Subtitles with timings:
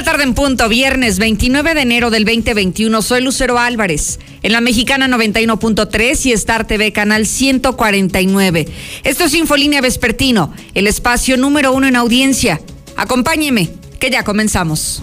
[0.00, 3.02] La tarde en punto, viernes 29 de enero del 2021.
[3.02, 8.66] Soy Lucero Álvarez, en la mexicana 91.3 y Star TV canal 149.
[9.04, 12.62] Esto es Infolínea Vespertino, el espacio número uno en audiencia.
[12.96, 13.68] Acompáñeme,
[13.98, 15.02] que ya comenzamos.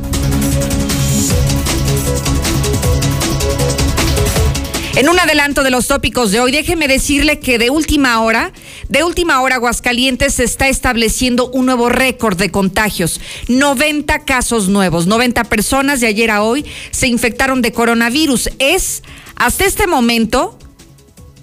[4.96, 8.52] En un adelanto de los tópicos de hoy, déjeme decirle que de última hora,
[8.90, 13.20] de última hora, Aguascalientes se está estableciendo un nuevo récord de contagios.
[13.50, 18.50] 90 casos nuevos, 90 personas de ayer a hoy se infectaron de coronavirus.
[18.60, 19.04] Es,
[19.36, 20.58] hasta este momento,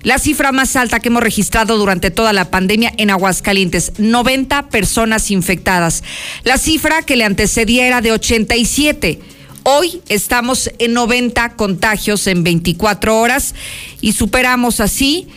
[0.02, 5.30] la cifra más alta que hemos registrado durante toda la pandemia en Aguascalientes, 90 personas
[5.30, 6.02] infectadas.
[6.44, 9.20] La cifra que le antecedía era de 87.
[9.64, 13.54] Hoy estamos en 90 contagios en 24 horas
[14.00, 15.28] y superamos así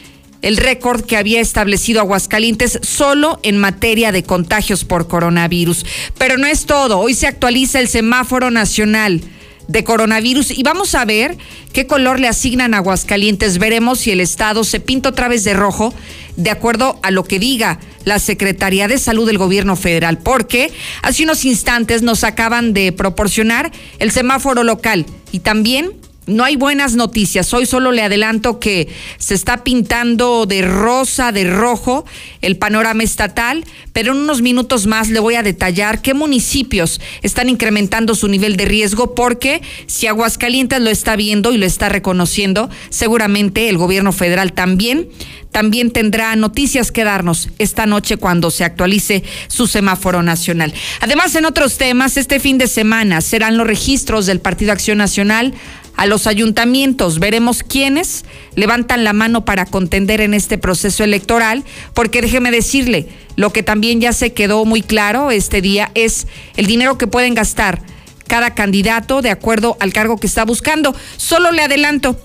[0.47, 5.85] el récord que había establecido Aguascalientes solo en materia de contagios por coronavirus.
[6.17, 9.21] Pero no es todo, hoy se actualiza el semáforo nacional
[9.67, 11.37] de coronavirus y vamos a ver
[11.73, 13.57] qué color le asignan a Aguascalientes.
[13.57, 15.93] Veremos si el estado se pinta otra vez de rojo
[16.37, 21.23] de acuerdo a lo que diga la Secretaría de Salud del Gobierno Federal, porque hace
[21.23, 25.91] unos instantes nos acaban de proporcionar el semáforo local y también
[26.27, 27.53] no hay buenas noticias.
[27.53, 32.05] Hoy solo le adelanto que se está pintando de rosa, de rojo
[32.41, 37.49] el panorama estatal, pero en unos minutos más le voy a detallar qué municipios están
[37.49, 42.69] incrementando su nivel de riesgo, porque si Aguascalientes lo está viendo y lo está reconociendo,
[42.89, 45.09] seguramente el gobierno federal también
[45.51, 50.71] también tendrá noticias que darnos esta noche cuando se actualice su semáforo nacional.
[50.99, 55.55] Además, en otros temas, este fin de semana serán los registros del Partido Acción Nacional
[55.97, 57.19] a los ayuntamientos.
[57.19, 58.23] Veremos quiénes
[58.55, 63.99] levantan la mano para contender en este proceso electoral, porque déjeme decirle, lo que también
[63.99, 67.81] ya se quedó muy claro este día es el dinero que pueden gastar
[68.27, 70.95] cada candidato de acuerdo al cargo que está buscando.
[71.17, 72.19] Solo le adelanto,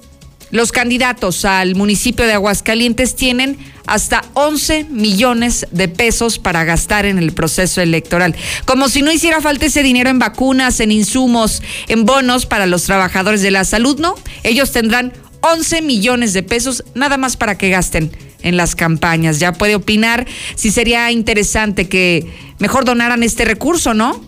[0.52, 7.18] los candidatos al municipio de Aguascalientes tienen hasta 11 millones de pesos para gastar en
[7.18, 8.36] el proceso electoral.
[8.66, 12.84] Como si no hiciera falta ese dinero en vacunas, en insumos, en bonos para los
[12.84, 14.14] trabajadores de la salud, ¿no?
[14.44, 19.40] Ellos tendrán 11 millones de pesos nada más para que gasten en las campañas.
[19.40, 22.26] Ya puede opinar si sería interesante que
[22.58, 24.22] mejor donaran este recurso, ¿no?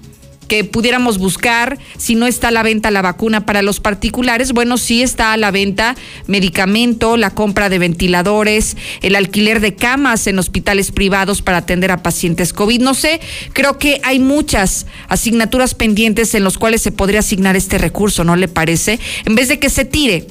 [0.49, 4.53] Que pudiéramos buscar si no está a la venta la vacuna para los particulares.
[4.53, 5.97] Bueno, sí está a la venta
[6.27, 12.03] medicamento, la compra de ventiladores, el alquiler de camas en hospitales privados para atender a
[12.03, 12.81] pacientes COVID.
[12.81, 13.21] No sé,
[13.53, 18.37] creo que hay muchas asignaturas pendientes en los cuales se podría asignar este recurso, ¿no
[18.37, 18.99] le parece?
[19.25, 20.27] En vez de que se tire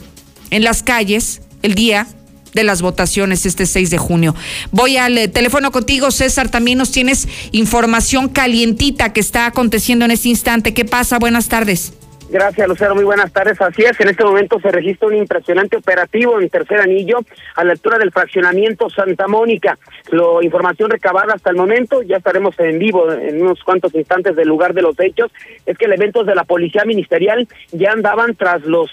[0.49, 2.07] en las calles el día
[2.53, 4.35] de las votaciones este 6 de junio.
[4.71, 6.49] Voy al eh, teléfono contigo, César.
[6.49, 10.73] También nos tienes información calientita que está aconteciendo en este instante.
[10.73, 11.19] ¿Qué pasa?
[11.19, 11.93] Buenas tardes.
[12.33, 12.95] Gracias, Lucero.
[12.95, 13.61] Muy buenas tardes.
[13.61, 17.19] Así es, en este momento se registra un impresionante operativo en tercer anillo
[17.55, 19.77] a la altura del fraccionamiento Santa Mónica.
[20.09, 24.47] Lo información recabada hasta el momento, ya estaremos en vivo en unos cuantos instantes del
[24.47, 25.31] lugar de los hechos,
[25.67, 28.89] es que elementos de la policía ministerial ya andaban tras los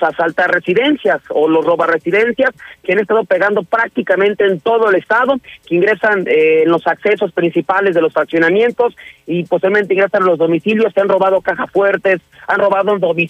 [0.49, 2.51] residencias o los residencias
[2.83, 5.37] que han estado pegando prácticamente en todo el estado,
[5.67, 8.95] que ingresan eh, en los accesos principales de los fraccionamientos
[9.27, 13.30] y posteriormente ingresan a los domicilios, se han robado cajas fuertes, han robado domicilios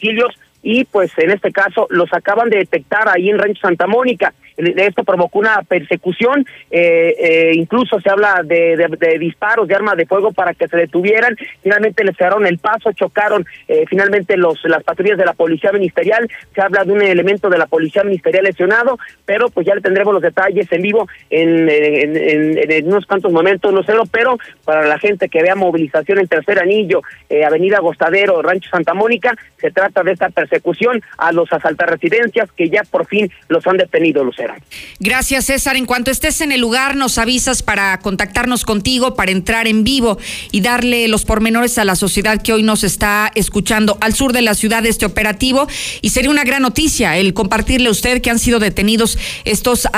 [0.63, 4.35] y pues en este caso los acaban de detectar ahí en Rancho Santa Mónica.
[4.77, 8.77] Esto provocó una persecución, eh, eh, incluso se habla de,
[9.19, 11.37] disparos de armas de fuego para que se detuvieran.
[11.63, 16.29] Finalmente les cerraron el paso, chocaron eh, finalmente los las patrullas de la policía ministerial.
[16.55, 20.15] Se habla de un elemento de la policía ministerial lesionado, pero pues ya le tendremos
[20.15, 25.43] los detalles en vivo en, en, unos cuantos momentos, no pero para la gente que
[25.43, 27.03] vea movilización en Tercer Anillo,
[27.47, 32.69] Avenida Agostadero, Rancho Santa Mónica, se trata de esta persecución a los asaltar residencias que
[32.69, 34.50] ya por fin los han detenido, Lucero.
[34.99, 35.77] Gracias, César.
[35.77, 40.19] En cuanto estés en el lugar, nos avisas para contactarnos contigo, para entrar en vivo
[40.53, 44.43] y darle los pormenores a la sociedad que hoy nos está escuchando al sur de
[44.43, 45.67] la ciudad este operativo.
[46.03, 49.89] Y sería una gran noticia el compartirle a usted que han sido detenidos estos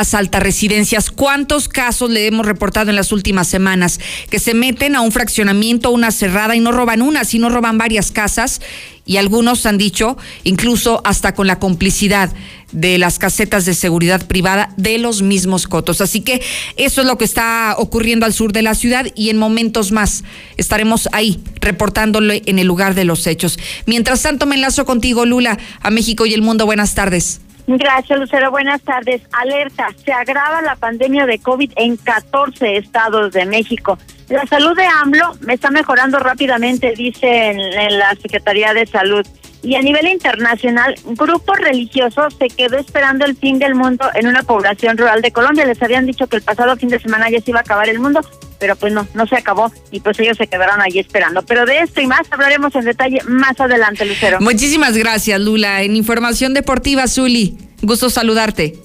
[0.41, 1.11] residencias.
[1.11, 4.01] ¿Cuántos casos le hemos reportado en las últimas semanas?
[4.31, 8.13] Que se meten a un fraccionamiento, una cerrada y no roban una, sino roban varias
[8.13, 8.61] casas
[9.05, 12.31] y algunos han dicho incluso hasta con la complicidad
[12.73, 16.01] de las casetas de seguridad privada de los mismos cotos.
[16.01, 16.43] Así que
[16.77, 20.25] eso es lo que está ocurriendo al sur de la ciudad y en momentos más
[20.57, 23.59] estaremos ahí reportándole en el lugar de los hechos.
[23.87, 26.65] Mientras tanto, me enlazo contigo, Lula, a México y el mundo.
[26.65, 27.41] Buenas tardes.
[27.67, 28.51] Gracias, Lucero.
[28.51, 29.23] Buenas tardes.
[29.33, 33.99] Alerta, se agrava la pandemia de COVID en 14 estados de México.
[34.33, 37.59] La salud de AMLO está mejorando rápidamente, dice en,
[37.99, 39.27] la Secretaría de Salud.
[39.63, 44.43] Y a nivel internacional, grupo religioso se quedó esperando el fin del mundo en una
[44.43, 45.67] población rural de Colombia.
[45.67, 47.99] Les habían dicho que el pasado fin de semana ya se iba a acabar el
[47.99, 48.21] mundo,
[48.59, 51.43] pero pues no, no se acabó y pues ellos se quedaron allí esperando.
[51.43, 54.41] Pero de esto y más hablaremos en detalle más adelante, Lucero.
[54.41, 55.83] Muchísimas gracias, Lula.
[55.83, 58.79] En Información Deportiva, Zuli, gusto saludarte.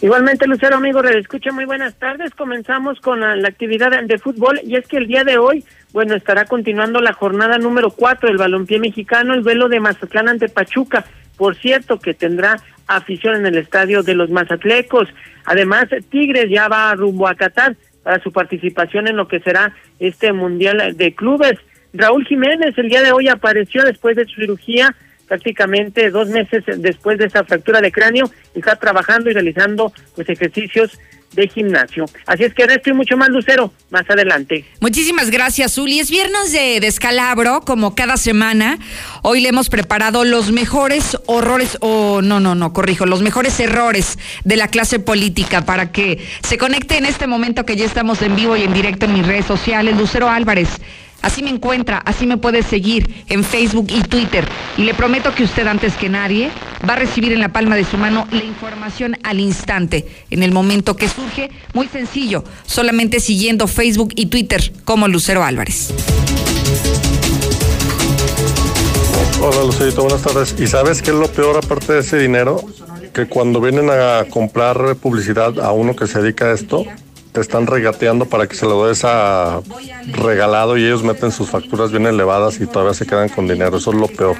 [0.00, 2.32] Igualmente, Lucero, amigo, escucha muy buenas tardes.
[2.32, 6.44] Comenzamos con la, actividad de fútbol y es que el día de hoy, bueno, estará
[6.44, 11.04] continuando la jornada número cuatro del balompié mexicano, el vuelo de Mazatlán ante Pachuca.
[11.36, 15.08] Por cierto, que tendrá afición en el estadio de los Mazatlecos.
[15.44, 20.32] Además, Tigres ya va rumbo a Qatar para su participación en lo que será este
[20.32, 21.58] Mundial de Clubes.
[21.92, 24.94] Raúl Jiménez el día de hoy apareció después de su cirugía
[25.28, 30.98] prácticamente dos meses después de esa fractura de cráneo, está trabajando y realizando pues ejercicios
[31.32, 32.06] de gimnasio.
[32.26, 34.64] Así es que de esto y mucho más, Lucero, más adelante.
[34.80, 36.00] Muchísimas gracias, Uli.
[36.00, 38.78] Es viernes de descalabro, como cada semana.
[39.22, 44.18] Hoy le hemos preparado los mejores horrores, o no, no, no, corrijo, los mejores errores
[44.44, 48.34] de la clase política para que se conecte en este momento que ya estamos en
[48.34, 49.96] vivo y en directo en mis redes sociales.
[49.96, 50.68] Lucero Álvarez
[51.22, 54.46] Así me encuentra, así me puede seguir en Facebook y Twitter.
[54.76, 56.50] Y le prometo que usted antes que nadie
[56.88, 60.52] va a recibir en la palma de su mano la información al instante, en el
[60.52, 61.50] momento que surge.
[61.74, 65.92] Muy sencillo, solamente siguiendo Facebook y Twitter como Lucero Álvarez.
[69.40, 70.54] Hola Lucerito, buenas tardes.
[70.58, 72.60] ¿Y sabes qué es lo peor aparte de ese dinero?
[73.12, 76.84] Que cuando vienen a comprar publicidad a uno que se dedica a esto,
[77.38, 79.60] te están regateando para que se lo des a
[80.12, 83.76] regalado y ellos meten sus facturas bien elevadas y todavía se quedan con dinero.
[83.76, 84.36] Eso es lo peor.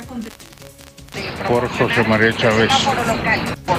[1.47, 2.73] Por José María Chávez.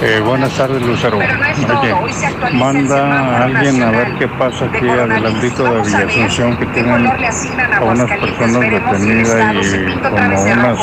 [0.00, 1.18] Eh, buenas tardes, Lucero.
[1.18, 7.06] Oye, manda a alguien a ver qué pasa aquí adelantito de Villa Asunción que tienen
[7.06, 10.78] a unas personas detenidas y como unas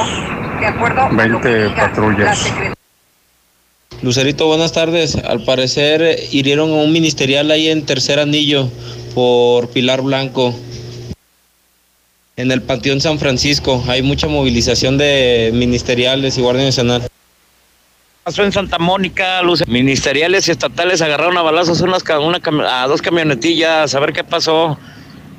[1.11, 2.53] 20 patrullas.
[4.03, 5.15] Lucerito, buenas tardes.
[5.15, 8.69] Al parecer hirieron a un ministerial ahí en Tercer Anillo
[9.15, 10.53] por Pilar Blanco.
[12.35, 17.07] En el Panteón San Francisco hay mucha movilización de ministeriales y Guardia Nacional.
[18.23, 22.39] Pasó en Santa Mónica, ministeriales y estatales agarraron a balazos unas, una,
[22.83, 24.77] a dos camionetillas, a ver qué pasó.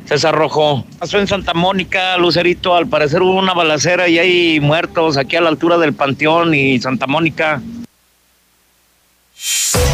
[0.06, 0.86] César Rojo.
[0.98, 5.42] Pasó en Santa Mónica, Lucerito, al parecer hubo una balacera y hay muertos aquí a
[5.42, 7.60] la altura del Panteón y Santa Mónica.
[9.40, 9.87] Shh.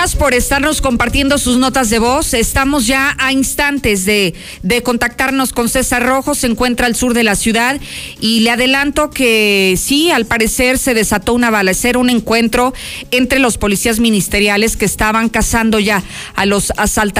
[0.00, 2.32] Por estarnos compartiendo sus notas de voz.
[2.32, 4.34] Estamos ya a instantes de,
[4.82, 6.34] contactarnos con César Rojo.
[6.34, 7.78] Se encuentra al sur de la ciudad
[8.18, 12.72] y le adelanto que sí, al parecer se desató una balacera, un encuentro
[13.10, 16.02] entre los policías ministeriales que estaban cazando ya
[16.34, 16.72] a los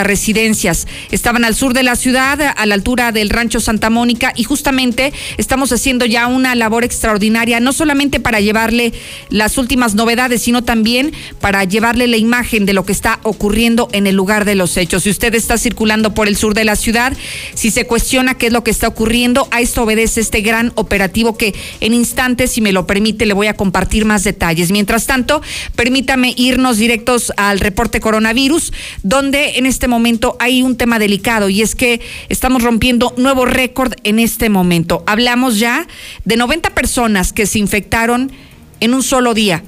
[0.03, 0.87] residencias.
[1.11, 5.13] Estaban al sur de la ciudad, a la altura del rancho Santa Mónica y justamente
[5.37, 8.95] estamos haciendo ya una labor extraordinaria, no solamente para llevarle
[9.29, 14.07] las últimas novedades, sino también para llevarle la imagen de lo que está ocurriendo en
[14.07, 15.05] el lugar de los hechos.
[15.05, 17.13] Si usted está circulando por el sur de la ciudad,
[17.55, 21.37] si se cuestiona qué es lo que está ocurriendo, a esto obedece este gran operativo
[21.37, 24.71] que en instantes, si me lo permite, le voy a compartir más detalles.
[24.71, 25.43] Mientras tanto,
[25.77, 28.73] permítame irnos directos al reporte coronavirus,
[29.03, 33.95] donde en este momento hay un tema delicado y es que estamos rompiendo nuevo récord
[34.05, 35.03] en este momento.
[35.07, 35.87] Hablamos ya
[36.25, 38.33] de 90 personas que se infectaron
[38.81, 39.63] en un solo día.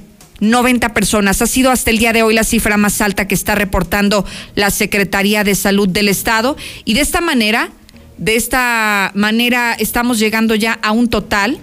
[0.49, 1.41] 90 personas.
[1.41, 4.69] Ha sido hasta el día de hoy la cifra más alta que está reportando la
[4.69, 6.57] Secretaría de Salud del Estado.
[6.85, 7.71] Y de esta manera,
[8.17, 11.59] de esta manera estamos llegando ya a un total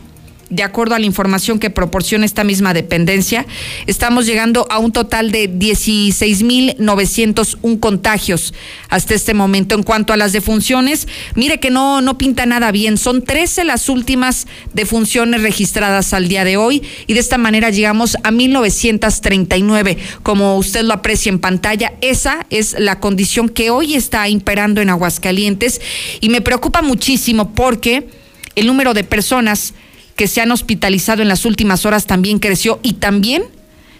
[0.50, 3.46] de acuerdo a la información que proporciona esta misma dependencia,
[3.86, 8.52] estamos llegando a un total de 16.901 contagios
[8.88, 9.76] hasta este momento.
[9.76, 12.98] En cuanto a las defunciones, mire que no, no pinta nada bien.
[12.98, 18.16] Son 13 las últimas defunciones registradas al día de hoy y de esta manera llegamos
[18.16, 19.98] a 1.939.
[20.24, 24.90] Como usted lo aprecia en pantalla, esa es la condición que hoy está imperando en
[24.90, 25.80] Aguascalientes
[26.20, 28.08] y me preocupa muchísimo porque
[28.56, 29.74] el número de personas
[30.20, 33.42] que se han hospitalizado en las últimas horas también creció y también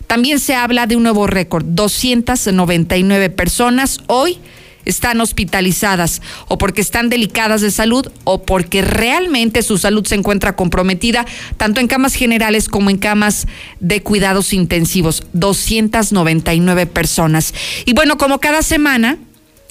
[0.07, 4.37] también se habla de un nuevo récord, 299 personas hoy
[4.85, 10.57] están hospitalizadas o porque están delicadas de salud o porque realmente su salud se encuentra
[10.57, 11.25] comprometida,
[11.57, 13.47] tanto en camas generales como en camas
[13.79, 15.23] de cuidados intensivos.
[15.33, 17.55] 299 personas.
[17.87, 19.17] Y bueno, como cada semana,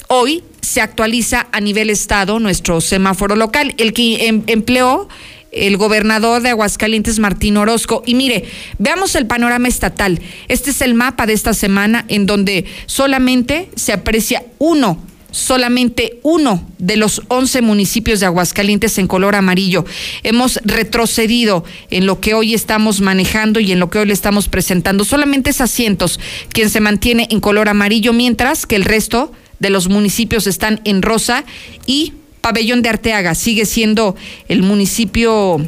[0.07, 5.07] hoy se actualiza a nivel estado nuestro semáforo local, el que em, empleó
[5.51, 8.03] el gobernador de Aguascalientes, Martín Orozco.
[8.05, 8.45] Y mire,
[8.77, 10.19] veamos el panorama estatal.
[10.47, 16.67] Este es el mapa de esta semana en donde solamente se aprecia uno solamente uno
[16.77, 19.85] de los 11 municipios de Aguascalientes en color amarillo.
[20.23, 24.49] Hemos retrocedido en lo que hoy estamos manejando y en lo que hoy le estamos
[24.49, 25.05] presentando.
[25.05, 26.19] Solamente es asientos
[26.51, 31.01] quien se mantiene en color amarillo, mientras que el resto de los municipios están en
[31.01, 31.43] rosa
[31.85, 34.15] y Pabellón de Arteaga sigue siendo
[34.48, 35.60] el municipio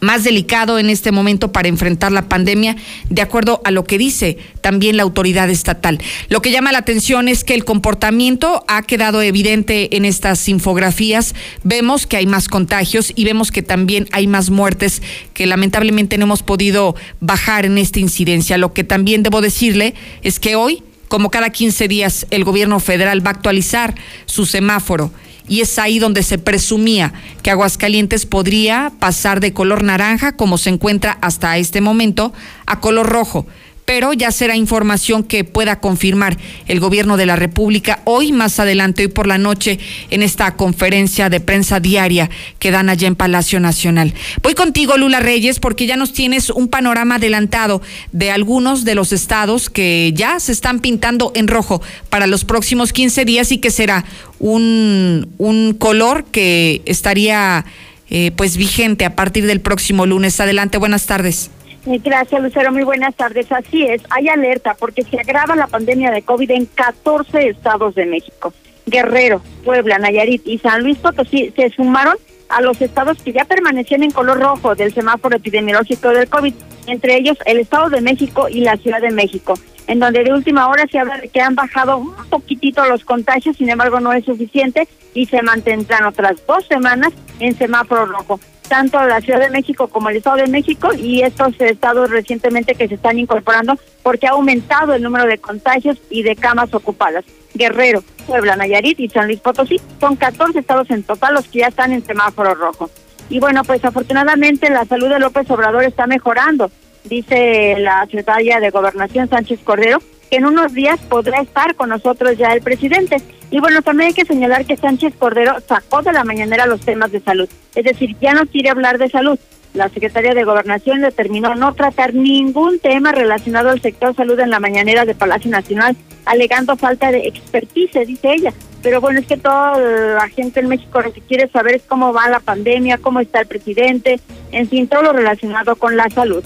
[0.00, 2.76] más delicado en este momento para enfrentar la pandemia,
[3.08, 6.00] de acuerdo a lo que dice también la autoridad estatal.
[6.28, 11.34] Lo que llama la atención es que el comportamiento ha quedado evidente en estas infografías.
[11.64, 15.02] Vemos que hay más contagios y vemos que también hay más muertes
[15.34, 18.58] que lamentablemente no hemos podido bajar en esta incidencia.
[18.58, 23.24] Lo que también debo decirle es que hoy, como cada 15 días, el gobierno federal
[23.24, 23.94] va a actualizar
[24.26, 25.10] su semáforo.
[25.48, 30.70] Y es ahí donde se presumía que Aguascalientes podría pasar de color naranja, como se
[30.70, 32.32] encuentra hasta este momento,
[32.66, 33.46] a color rojo
[33.86, 39.02] pero ya será información que pueda confirmar el gobierno de la República hoy, más adelante,
[39.02, 39.78] hoy por la noche,
[40.10, 42.28] en esta conferencia de prensa diaria
[42.58, 44.12] que dan allá en Palacio Nacional.
[44.42, 49.12] Voy contigo, Lula Reyes, porque ya nos tienes un panorama adelantado de algunos de los
[49.12, 53.70] estados que ya se están pintando en rojo para los próximos 15 días y que
[53.70, 54.04] será
[54.40, 57.64] un, un color que estaría
[58.10, 60.40] eh, pues vigente a partir del próximo lunes.
[60.40, 61.50] Adelante, buenas tardes.
[61.86, 62.72] Gracias, Lucero.
[62.72, 63.50] Muy buenas tardes.
[63.52, 68.06] Así es, hay alerta porque se agrava la pandemia de COVID en 14 estados de
[68.06, 68.52] México.
[68.86, 72.16] Guerrero, Puebla, Nayarit y San Luis Potosí se sumaron
[72.48, 76.54] a los estados que ya permanecían en color rojo del semáforo epidemiológico del COVID,
[76.88, 79.54] entre ellos el Estado de México y la Ciudad de México,
[79.86, 83.56] en donde de última hora se habla de que han bajado un poquitito los contagios,
[83.56, 89.04] sin embargo no es suficiente y se mantendrán otras dos semanas en semáforo rojo tanto
[89.04, 92.94] la Ciudad de México como el Estado de México y estos estados recientemente que se
[92.94, 97.24] están incorporando porque ha aumentado el número de contagios y de camas ocupadas.
[97.54, 101.68] Guerrero, Puebla, Nayarit y San Luis Potosí son 14 estados en total los que ya
[101.68, 102.90] están en semáforo rojo.
[103.28, 106.70] Y bueno, pues afortunadamente la salud de López Obrador está mejorando,
[107.04, 109.98] dice la secretaria de Gobernación Sánchez Cordero,
[110.30, 113.16] que en unos días podrá estar con nosotros ya el presidente.
[113.50, 117.12] Y bueno, también hay que señalar que Sánchez Cordero sacó de la mañanera los temas
[117.12, 119.38] de salud, es decir, ya no quiere hablar de salud.
[119.74, 124.58] La secretaria de Gobernación determinó no tratar ningún tema relacionado al sector salud en la
[124.58, 128.52] mañanera de Palacio Nacional, alegando falta de expertise, dice ella.
[128.82, 132.14] Pero bueno, es que toda la gente en México lo que quiere saber es cómo
[132.14, 134.18] va la pandemia, cómo está el presidente,
[134.50, 136.42] en fin, todo lo relacionado con la salud.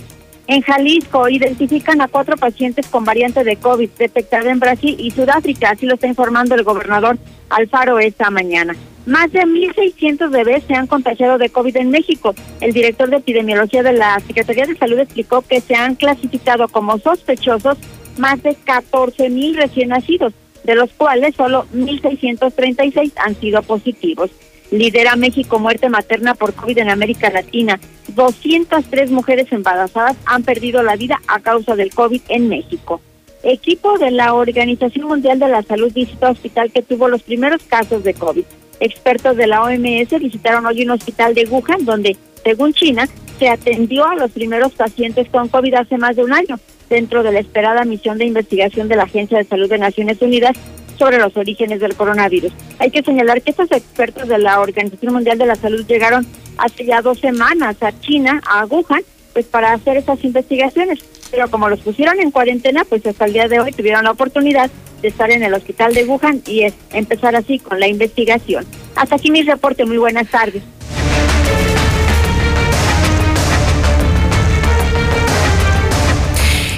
[0.51, 5.71] En Jalisco identifican a cuatro pacientes con variante de COVID detectada en Brasil y Sudáfrica,
[5.71, 7.19] así lo está informando el gobernador
[7.51, 8.75] Alfaro esta mañana.
[9.07, 12.35] Más de 1.600 bebés se han contagiado de COVID en México.
[12.61, 16.99] El director de epidemiología de la Secretaría de Salud explicó que se han clasificado como
[16.99, 17.79] sospechosos
[18.19, 20.33] más de 14.000 recién nacidos,
[20.65, 24.33] de los cuales solo 1.636 han sido positivos.
[24.71, 27.81] Lidera México muerte materna por COVID en América Latina.
[28.09, 33.01] 203 mujeres embarazadas han perdido la vida a causa del COVID en México.
[33.43, 38.05] Equipo de la Organización Mundial de la Salud visitó hospital que tuvo los primeros casos
[38.05, 38.45] de COVID.
[38.81, 43.09] Expertos de la OMS visitaron hoy un hospital de Wuhan donde, según China,
[43.39, 47.33] se atendió a los primeros pacientes con COVID hace más de un año, dentro de
[47.33, 50.57] la esperada misión de investigación de la Agencia de Salud de Naciones Unidas
[51.01, 52.53] sobre los orígenes del coronavirus.
[52.79, 56.27] Hay que señalar que estos expertos de la Organización Mundial de la Salud llegaron
[56.59, 59.03] hace ya dos semanas a China, a Wuhan,
[59.33, 60.99] pues para hacer esas investigaciones.
[61.31, 64.71] Pero como los pusieron en cuarentena, pues hasta el día de hoy tuvieron la oportunidad
[65.01, 68.67] de estar en el hospital de Wuhan y es empezar así con la investigación.
[68.95, 69.87] Hasta aquí mi reporte.
[69.87, 70.63] Muy buenas tardes.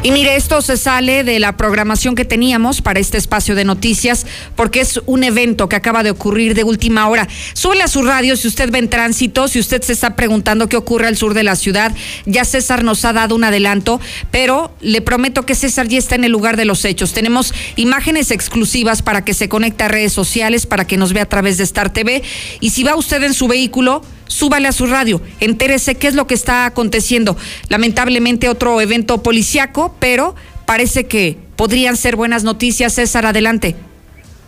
[0.04, 4.26] Y mire, esto se sale de la programación que teníamos para este espacio de noticias,
[4.56, 7.28] porque es un evento que acaba de ocurrir de última hora.
[7.52, 10.76] Súbele a su radio si usted ve en tránsito, si usted se está preguntando qué
[10.76, 11.94] ocurre al sur de la ciudad.
[12.26, 14.00] Ya César nos ha dado un adelanto,
[14.32, 17.12] pero le prometo que César ya está en el lugar de los hechos.
[17.12, 21.28] Tenemos imágenes exclusivas para que se conecte a redes sociales, para que nos vea a
[21.28, 22.24] través de Star TV.
[22.58, 24.02] Y si va usted en su vehículo,
[24.32, 27.36] súbale a su radio, entérese qué es lo que está aconteciendo.
[27.68, 30.34] Lamentablemente otro evento policiaco, pero
[30.66, 32.94] parece que podrían ser buenas noticias.
[32.94, 33.76] César, adelante.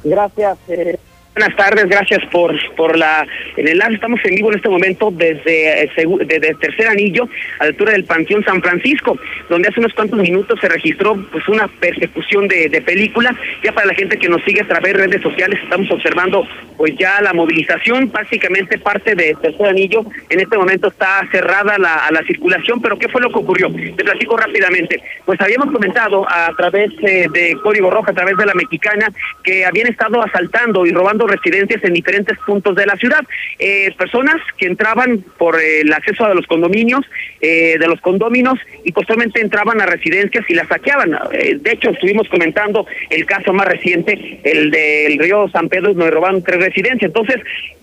[0.02, 0.58] Gracias.
[0.68, 0.98] Eh,
[1.34, 3.26] Buenas tardes, gracias por por la
[3.56, 3.94] el enlace.
[3.94, 5.90] Estamos en vivo en este momento desde, eh,
[6.26, 10.60] desde Tercer Anillo, a la altura del Panteón San Francisco, donde hace unos cuantos minutos
[10.60, 13.34] se registró pues una persecución de, de película.
[13.64, 16.94] Ya para la gente que nos sigue a través de redes sociales, estamos observando pues
[16.96, 20.04] ya la movilización, básicamente parte de Tercer Anillo.
[20.30, 23.72] En este momento está cerrada la, a la circulación, pero ¿qué fue lo que ocurrió?
[23.72, 25.02] Te platico rápidamente.
[25.24, 29.08] Pues habíamos comentado a través eh, de Código Rojo, a través de la mexicana,
[29.42, 33.20] que habían estado asaltando y robando residencias en diferentes puntos de la ciudad.
[33.58, 37.04] Eh, personas que entraban por el acceso a los condominios,
[37.40, 41.16] eh, de los condóminos, y posteriormente entraban a residencias y las saqueaban.
[41.32, 46.10] Eh, de hecho, estuvimos comentando el caso más reciente, el del río San Pedro, donde
[46.10, 47.08] robaron tres residencias.
[47.08, 47.36] Entonces,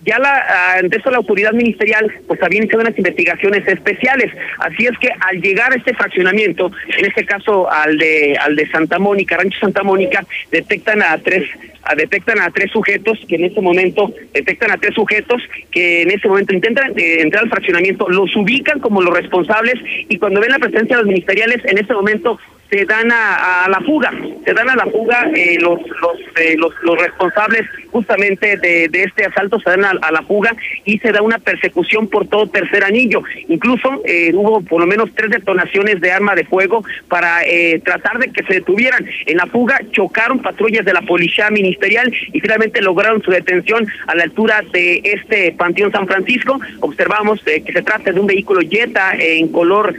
[0.04, 4.32] ya la, ante eso la autoridad ministerial, pues había iniciado unas investigaciones especiales.
[4.58, 8.68] Así es que al llegar a este fraccionamiento, en este caso al de, al de
[8.70, 11.48] Santa Mónica, Rancho Santa Mónica, detectan a tres
[11.96, 16.28] detectan a tres sujetos que en ese momento detectan a tres sujetos que en ese
[16.28, 19.74] momento intentan eh, entrar al fraccionamiento, los ubican como los responsables
[20.10, 22.38] y cuando ven la presencia de los ministeriales en ese momento
[22.72, 24.10] se dan a, la fuga,
[24.46, 29.02] se dan a la fuga eh, los los, eh, los, los responsables justamente de, de,
[29.02, 32.82] este asalto se dan a, la fuga y se da una persecución por todo tercer
[32.82, 33.22] anillo.
[33.48, 38.18] Incluso eh, hubo por lo menos tres detonaciones de arma de fuego para eh, tratar
[38.18, 39.06] de que se detuvieran.
[39.26, 44.14] En la fuga chocaron patrullas de la policía ministerial y finalmente lograron su detención a
[44.14, 46.58] la altura de este Panteón San Francisco.
[46.80, 49.94] Observamos eh, que se trata de un vehículo Jetta en color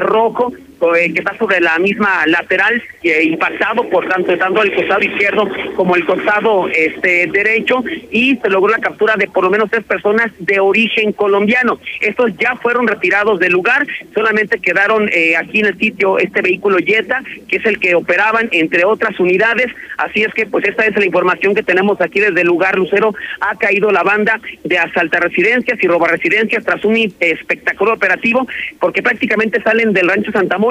[0.00, 5.48] rojo que está sobre la misma lateral eh, impactado por tanto tanto el costado izquierdo
[5.74, 9.84] como el costado este derecho y se logró la captura de por lo menos tres
[9.84, 11.80] personas de origen colombiano.
[12.00, 16.78] Estos ya fueron retirados del lugar solamente quedaron eh, aquí en el sitio este vehículo
[16.78, 19.66] Jetta que es el que operaban entre otras unidades.
[19.96, 23.14] Así es que pues esta es la información que tenemos aquí desde el lugar Lucero.
[23.40, 28.46] Ha caído la banda de asaltar residencias y robar residencias tras un espectacular operativo
[28.80, 30.67] porque prácticamente salen del rancho Santa Mónica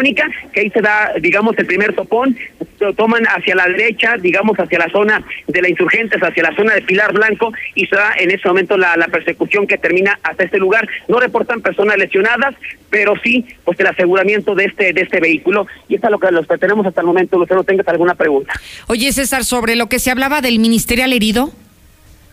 [0.51, 2.38] que ahí se da, digamos, el primer topón,
[2.79, 6.75] lo toman hacia la derecha, digamos, hacia la zona de la insurgentes, hacia la zona
[6.75, 10.43] de Pilar Blanco, y se da en ese momento la, la persecución que termina hasta
[10.43, 10.88] este lugar.
[11.07, 12.55] No reportan personas lesionadas,
[12.89, 16.47] pero sí, pues el aseguramiento de este, de este vehículo, y está lo que, los
[16.47, 18.53] que tenemos hasta el momento, usted no tenga alguna pregunta.
[18.88, 21.51] Oye, César, sobre lo que se hablaba del ministerial herido.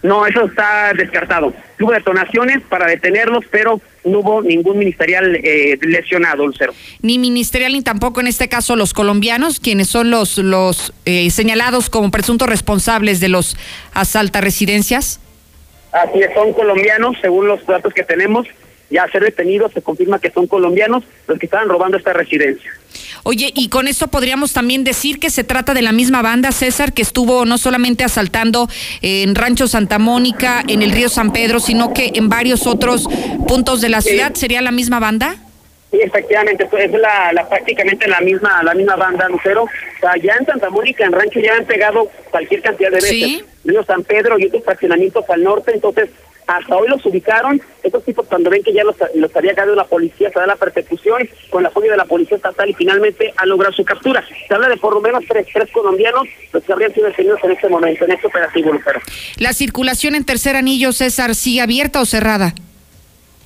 [0.03, 1.55] No, eso está descartado.
[1.81, 6.75] Hubo detonaciones para detenerlos, pero no hubo ningún ministerial eh, lesionado, Lucero.
[7.01, 11.91] Ni ministerial ni tampoco en este caso los colombianos, quienes son los, los eh, señalados
[11.91, 13.57] como presuntos responsables de los
[13.93, 15.21] asalta residencias.
[15.93, 18.47] Así es, son colombianos, según los datos que tenemos.
[18.91, 22.71] Ya ser detenidos se confirma que son colombianos los que estaban robando esta residencia.
[23.23, 26.93] Oye, y con esto podríamos también decir que se trata de la misma banda, César,
[26.93, 28.69] que estuvo no solamente asaltando
[29.01, 33.09] en Rancho Santa Mónica, en el río San Pedro, sino que en varios otros
[33.49, 34.35] puntos de la ciudad.
[34.35, 35.37] ¿Sería la misma banda?
[35.91, 39.63] Sí, efectivamente, es la, la, prácticamente la misma la misma banda, Lucero.
[39.63, 43.11] O sea, ya en Santa Mónica, en Rancho, ya han pegado cualquier cantidad de veces.
[43.11, 43.45] ¿Sí?
[43.65, 46.11] Río San Pedro y otros fraccionamientos al norte, entonces
[46.47, 47.61] hasta hoy los ubicaron.
[47.83, 50.57] Estos tipos cuando ven que ya los, los había ganado la policía, se da la
[50.57, 54.25] persecución con la apoyo de la policía estatal y finalmente han logrado su captura.
[54.49, 57.51] Se habla de por lo menos tres, tres colombianos los que habrían sido detenidos en
[57.53, 59.01] este momento, en este operativo, Lucero.
[59.39, 62.55] ¿La circulación en tercer anillo, César, sigue abierta o cerrada?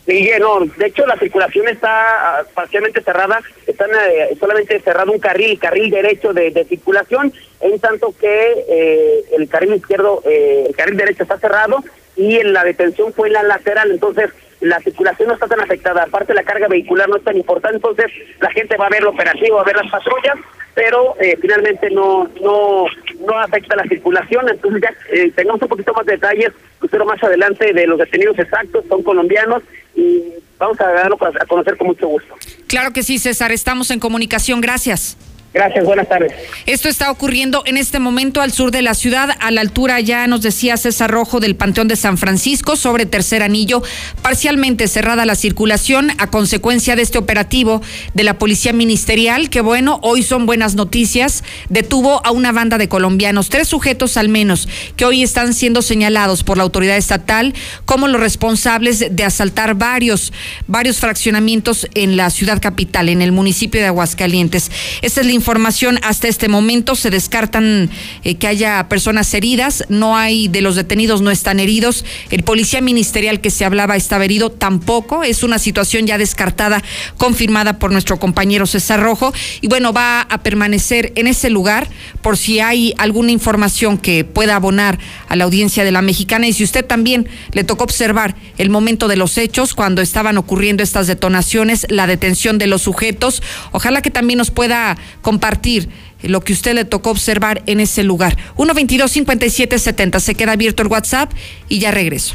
[0.06, 5.58] Sí, no, de hecho la circulación está parcialmente cerrada, están eh, solamente cerrado un carril,
[5.58, 7.30] carril derecho de, de circulación,
[7.60, 11.84] en tanto que eh, el carril izquierdo, eh, el carril derecho está cerrado
[12.18, 16.34] y la detención fue en la lateral, entonces la circulación no está tan afectada, aparte
[16.34, 18.06] la carga vehicular no es tan importante, entonces
[18.40, 20.36] la gente va a ver el operativo, a ver las patrullas,
[20.74, 22.86] pero eh, finalmente no no
[23.20, 26.50] no afecta la circulación, entonces ya eh, tengamos un poquito más de detalles,
[26.90, 29.62] pero más adelante de los detenidos exactos, son colombianos
[29.94, 30.24] y
[30.58, 32.34] vamos a darlo a conocer con mucho gusto.
[32.66, 35.16] Claro que sí, César, estamos en comunicación, gracias.
[35.54, 36.32] Gracias, buenas tardes.
[36.66, 40.26] Esto está ocurriendo en este momento al sur de la ciudad, a la altura ya
[40.26, 43.82] nos decía César Rojo del Panteón de San Francisco, sobre Tercer Anillo,
[44.20, 47.80] parcialmente cerrada la circulación a consecuencia de este operativo
[48.12, 52.88] de la Policía Ministerial, que bueno, hoy son buenas noticias, detuvo a una banda de
[52.88, 57.54] colombianos, tres sujetos al menos, que hoy están siendo señalados por la autoridad estatal
[57.86, 60.30] como los responsables de asaltar varios,
[60.66, 64.70] varios fraccionamientos en la ciudad capital, en el municipio de Aguascalientes.
[65.00, 66.94] Esta es la información hasta este momento.
[66.94, 67.90] Se descartan
[68.24, 69.84] eh, que haya personas heridas.
[69.88, 72.04] No hay de los detenidos, no están heridos.
[72.30, 75.22] El policía ministerial que se hablaba estaba herido tampoco.
[75.22, 76.82] Es una situación ya descartada,
[77.16, 79.32] confirmada por nuestro compañero César Rojo.
[79.60, 81.88] Y bueno, va a permanecer en ese lugar
[82.20, 84.98] por si hay alguna información que pueda abonar
[85.28, 86.48] a la audiencia de la mexicana.
[86.48, 90.82] Y si usted también le tocó observar el momento de los hechos, cuando estaban ocurriendo
[90.82, 94.96] estas detonaciones, la detención de los sujetos, ojalá que también nos pueda
[95.28, 95.90] compartir
[96.22, 98.38] lo que usted le tocó observar en ese lugar.
[98.56, 100.20] 122-5770.
[100.20, 101.30] Se queda abierto el WhatsApp
[101.68, 102.34] y ya regreso.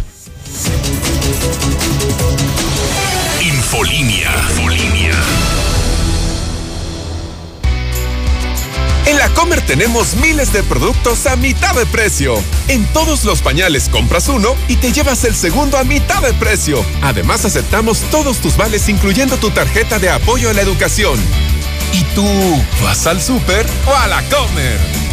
[3.41, 4.31] Infolinia.
[4.51, 5.15] Infolinia.
[9.07, 12.35] En la Comer tenemos miles de productos a mitad de precio.
[12.67, 16.85] En todos los pañales compras uno y te llevas el segundo a mitad de precio.
[17.01, 21.19] Además aceptamos todos tus vales incluyendo tu tarjeta de apoyo a la educación.
[21.93, 22.25] ¿Y tú
[22.81, 25.12] vas al súper o a la comer?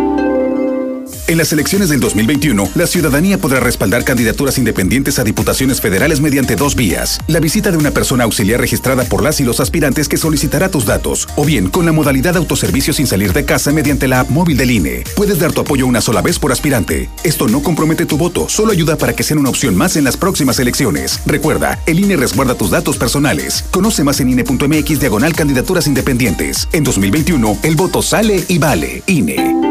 [1.27, 6.55] En las elecciones del 2021, la ciudadanía podrá respaldar candidaturas independientes a diputaciones federales mediante
[6.55, 7.19] dos vías.
[7.27, 10.85] La visita de una persona auxiliar registrada por las y los aspirantes que solicitará tus
[10.85, 14.57] datos, o bien con la modalidad autoservicio sin salir de casa mediante la app móvil
[14.57, 15.03] del INE.
[15.15, 17.09] Puedes dar tu apoyo una sola vez por aspirante.
[17.23, 20.17] Esto no compromete tu voto, solo ayuda para que sea una opción más en las
[20.17, 21.21] próximas elecciones.
[21.25, 23.63] Recuerda, el INE resguarda tus datos personales.
[23.71, 26.67] Conoce más en INE.mx diagonal candidaturas independientes.
[26.73, 29.03] En 2021, el voto sale y vale.
[29.07, 29.70] INE.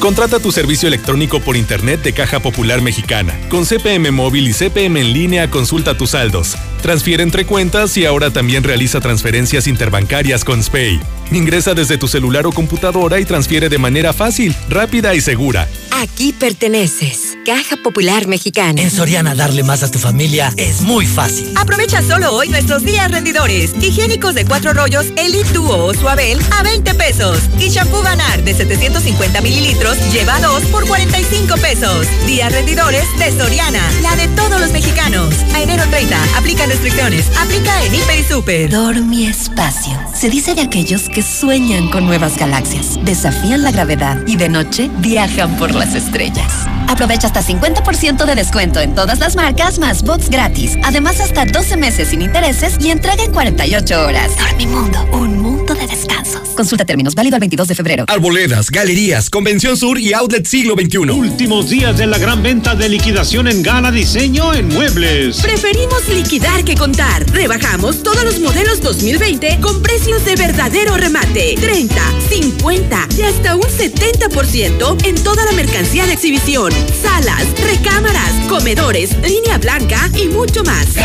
[0.00, 3.34] Contrata tu servicio electrónico por Internet de Caja Popular Mexicana.
[3.48, 6.56] Con CPM móvil y CPM en línea, consulta tus saldos.
[6.82, 11.00] Transfiere entre cuentas y ahora también realiza transferencias interbancarias con SPAY.
[11.32, 15.66] Ingresa desde tu celular o computadora y transfiere de manera fácil, rápida y segura.
[16.00, 17.36] Aquí perteneces.
[17.44, 18.80] Caja Popular Mexicana.
[18.80, 21.50] En Soriana darle más a tu familia es muy fácil.
[21.56, 23.72] Aprovecha solo hoy nuestros días rendidores.
[23.80, 27.40] Higiénicos de cuatro rollos Elite Duo o Suabel a 20 pesos.
[27.58, 32.06] Y shampoo Ganar de 750 mililitros lleva dos por 45 pesos.
[32.26, 35.34] Días rendidores de Soriana, la de todos los mexicanos.
[35.52, 37.26] A enero 30, aplica restricciones.
[37.38, 38.70] Aplica en Hiper y Super.
[38.70, 39.98] Dormi Espacio.
[40.14, 44.90] Se dice de aquellos que sueñan con nuevas galaxias, desafían la gravedad y de noche
[44.98, 46.66] viajan por las estrellas.
[46.88, 50.76] Aprovecha hasta 50% de descuento en todas las marcas más bots gratis.
[50.84, 54.30] Además, hasta 12 meses sin intereses y entrega en 48 horas.
[54.36, 56.48] Dormimundo, un mundo de descansos.
[56.56, 58.04] Consulta términos, válido el 22 de febrero.
[58.08, 61.10] Arboledas, galerías, Convención Sur y Outlet Siglo XXI.
[61.10, 65.40] Últimos días de la gran venta de liquidación en Gala Diseño en Muebles.
[65.40, 67.24] Preferimos liquidar que contar.
[67.30, 71.54] Rebajamos todos los modelos 2020 con precios de verdadero remate.
[71.60, 71.94] 30,
[72.28, 76.72] 50 y hasta un 70% en toda la mercancía de exhibición.
[76.92, 80.96] Salas, recámaras, comedores, línea blanca y mucho más.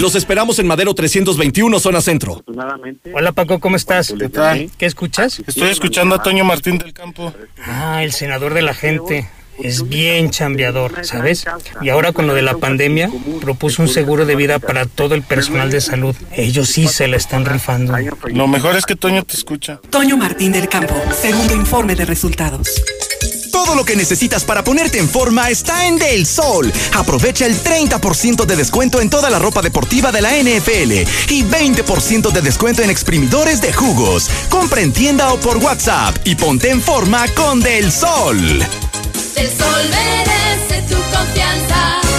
[0.00, 2.42] Los esperamos en Madero 321, zona centro.
[3.14, 4.12] Hola Paco, ¿cómo estás?
[4.18, 4.68] ¿Qué tal?
[4.76, 5.40] ¿Qué escuchas?
[5.46, 7.32] Estoy escuchando a Toño Martín del Campo.
[7.64, 9.28] Ah, el senador de la gente.
[9.62, 11.44] Es bien chambeador, ¿sabes?
[11.82, 15.22] Y ahora con lo de la pandemia, propuso un seguro de vida para todo el
[15.22, 16.16] personal de salud.
[16.32, 17.94] Ellos sí se la están rifando.
[18.32, 19.78] Lo mejor es que Toño te escucha.
[19.90, 22.82] Toño Martín del Campo, segundo informe de resultados.
[23.64, 26.72] Todo lo que necesitas para ponerte en forma está en Del Sol.
[26.94, 30.92] Aprovecha el 30% de descuento en toda la ropa deportiva de la NFL
[31.28, 34.30] y 20% de descuento en exprimidores de jugos.
[34.48, 38.38] Compra en tienda o por WhatsApp y ponte en forma con Del Sol.
[39.36, 42.09] El sol merece tu confianza.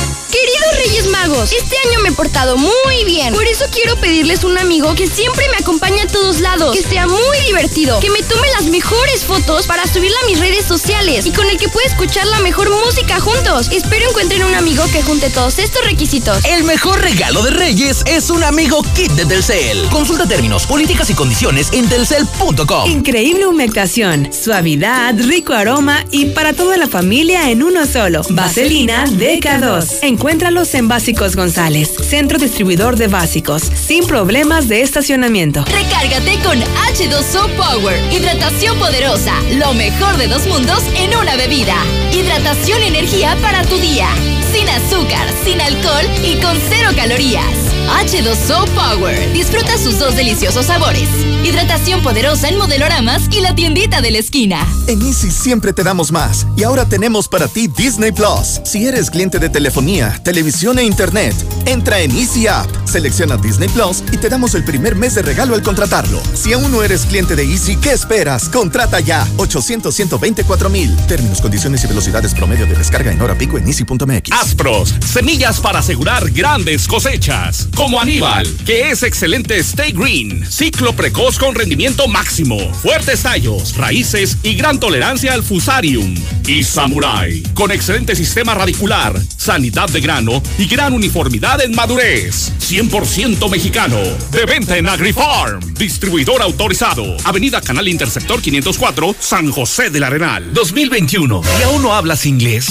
[0.92, 3.34] Reyes Magos, este año me he portado muy bien.
[3.34, 7.08] Por eso quiero pedirles un amigo que siempre me acompañe a todos lados, que sea
[7.08, 11.32] muy divertido, que me tome las mejores fotos para subirla a mis redes sociales y
[11.32, 13.70] con el que pueda escuchar la mejor música juntos.
[13.72, 16.44] Espero encuentren un amigo que junte todos estos requisitos.
[16.44, 19.88] El mejor regalo de Reyes es un amigo kit de Telcel.
[19.92, 22.92] Consulta términos, políticas y condiciones en telcel.com.
[22.92, 28.24] Increíble humectación, suavidad, rico aroma y para toda la familia en uno solo.
[28.32, 30.00] Vaselina DK2.
[30.02, 35.64] Encuéntralos en Básicos González, centro distribuidor de básicos, sin problemas de estacionamiento.
[35.66, 38.14] Recárgate con H2O Power.
[38.14, 39.34] Hidratación poderosa.
[39.54, 41.76] Lo mejor de dos mundos en una bebida.
[42.14, 44.08] Hidratación y energía para tu día.
[44.52, 47.81] Sin azúcar, sin alcohol y con cero calorías.
[48.00, 49.34] H2O Power.
[49.34, 51.10] Disfruta sus dos deliciosos sabores.
[51.44, 54.68] Hidratación poderosa en modeloramas y la tiendita de la esquina.
[54.88, 56.48] En Easy siempre te damos más.
[56.56, 58.62] Y ahora tenemos para ti Disney Plus.
[58.64, 64.04] Si eres cliente de telefonía, televisión e internet, entra en Easy App, selecciona Disney Plus
[64.12, 66.22] y te damos el primer mes de regalo al contratarlo.
[66.34, 68.50] Si aún no eres cliente de Easy, ¿qué esperas?
[68.50, 69.28] Contrata ya.
[69.38, 70.96] 800 124 mil.
[71.08, 74.32] Términos, condiciones y velocidades promedio de descarga en hora pico en easy.mx.
[74.32, 77.68] Aspros, semillas para asegurar grandes cosechas.
[77.82, 84.38] Como Aníbal, que es excelente Stay Green, ciclo precoz con rendimiento máximo, fuertes tallos, raíces
[84.44, 86.14] y gran tolerancia al fusarium.
[86.46, 92.54] Y Samurai, con excelente sistema radicular, sanidad de grano y gran uniformidad en madurez.
[92.60, 93.98] 100% mexicano.
[94.32, 95.74] De venta en AgriFarm.
[95.74, 97.18] Distribuidor autorizado.
[97.24, 100.54] Avenida Canal Intersector 504, San José del Arenal.
[100.54, 101.42] 2021.
[101.60, 102.70] ¿Y aún no hablas inglés?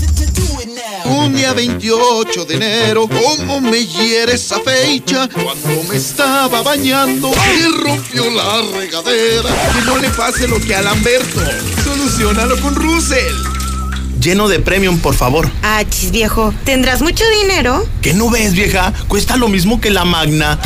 [1.05, 5.27] Un día 28 de enero, ¿cómo me hiere esa fecha?
[5.27, 9.49] Cuando me estaba bañando y rompió la regadera.
[9.73, 11.41] Que no le pase lo que a Lamberto.
[11.83, 13.52] Solucionalo con Russell.
[14.23, 15.51] Lleno de premium, por favor.
[15.63, 17.85] Ah, chis viejo, ¿tendrás mucho dinero?
[18.01, 18.93] ¿Qué no ves, vieja?
[19.09, 20.57] Cuesta lo mismo que la Magna.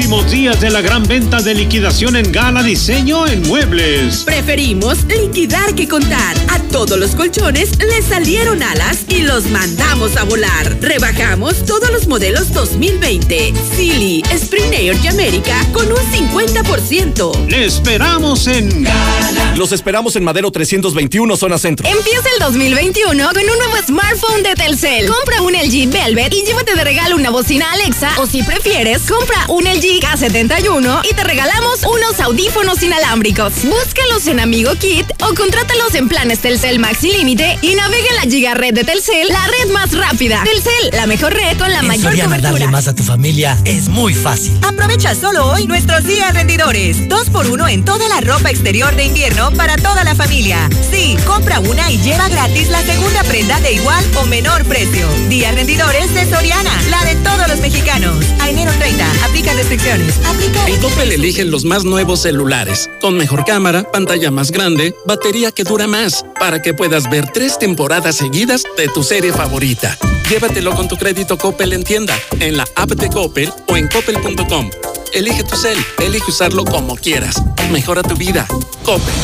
[0.00, 4.24] Últimos días de la gran venta de liquidación en Gala Diseño en Muebles.
[4.24, 6.38] Preferimos liquidar que contar.
[6.48, 10.78] A todos los colchones les salieron alas y los mandamos a volar.
[10.80, 13.52] Rebajamos todos los modelos 2020.
[13.76, 17.48] Silly, Spring Air y América con un 50%.
[17.48, 19.54] Le esperamos en Gala.
[19.56, 21.86] Los esperamos en Madero 321, zona centro.
[21.86, 25.06] Empieza el 2021 con un nuevo smartphone de Telcel.
[25.06, 29.44] Compra un LG Velvet y llévate de regalo una bocina Alexa o si prefieres, compra
[29.48, 33.64] un LG K71 y te regalamos unos audífonos inalámbricos.
[33.64, 38.22] Búscalos en Amigo Kit o contrátalos en planes Telcel Maxi Límite y navega en la
[38.22, 40.44] Giga Red de Telcel, la red más rápida.
[40.44, 42.52] Telcel, la mejor red con la en mayor Soriana, cobertura.
[42.52, 44.56] darle más a tu familia es muy fácil.
[44.62, 47.08] Aprovecha solo hoy nuestros días rendidores.
[47.08, 50.68] Dos por uno en toda la ropa exterior de invierno para toda la familia.
[50.90, 55.08] Sí, compra una y lleva gratis la segunda prenda de igual o menor precio.
[55.28, 58.24] Días rendidores de Soriana, la de todos los mexicanos.
[58.40, 59.79] A enero 30, aplica restricciones.
[59.80, 65.52] Aplica En Coppel eligen los más nuevos celulares, con mejor cámara, pantalla más grande, batería
[65.52, 69.96] que dura más, para que puedas ver tres temporadas seguidas de tu serie favorita.
[70.28, 74.70] Llévatelo con tu crédito Coppel en tienda, en la app de Coppel o en coppel.com.
[75.14, 77.42] Elige tu cel, elige usarlo como quieras.
[77.72, 78.46] Mejora tu vida.
[78.84, 79.14] Coppel.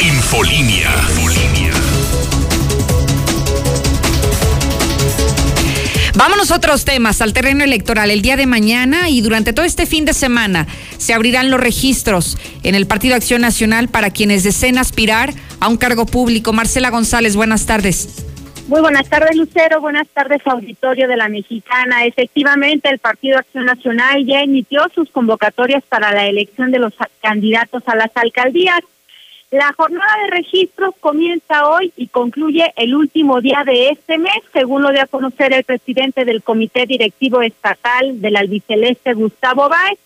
[0.00, 0.90] Infolínea.
[6.38, 8.12] A otros temas, al terreno electoral.
[8.12, 12.38] El día de mañana y durante todo este fin de semana se abrirán los registros
[12.62, 16.52] en el Partido Acción Nacional para quienes deseen aspirar a un cargo público.
[16.52, 18.24] Marcela González, buenas tardes.
[18.68, 19.80] Muy buenas tardes, Lucero.
[19.80, 22.04] Buenas tardes, auditorio de la Mexicana.
[22.04, 27.82] Efectivamente, el Partido Acción Nacional ya emitió sus convocatorias para la elección de los candidatos
[27.86, 28.80] a las alcaldías.
[29.50, 34.82] La jornada de registro comienza hoy y concluye el último día de este mes, según
[34.82, 39.98] lo dio a conocer el presidente del Comité Directivo Estatal del Albiceleste, Gustavo Báez.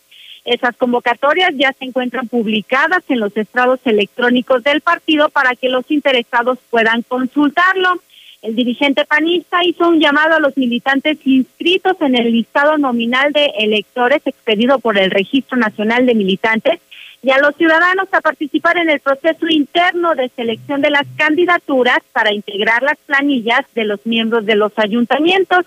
[0.44, 5.90] Esas convocatorias ya se encuentran publicadas en los estrados electrónicos del partido para que los
[5.90, 8.00] interesados puedan consultarlo.
[8.42, 13.46] El dirigente panista hizo un llamado a los militantes inscritos en el listado nominal de
[13.58, 16.80] electores expedido por el Registro Nacional de Militantes
[17.22, 21.98] y a los ciudadanos a participar en el proceso interno de selección de las candidaturas
[22.12, 25.64] para integrar las planillas de los miembros de los ayuntamientos.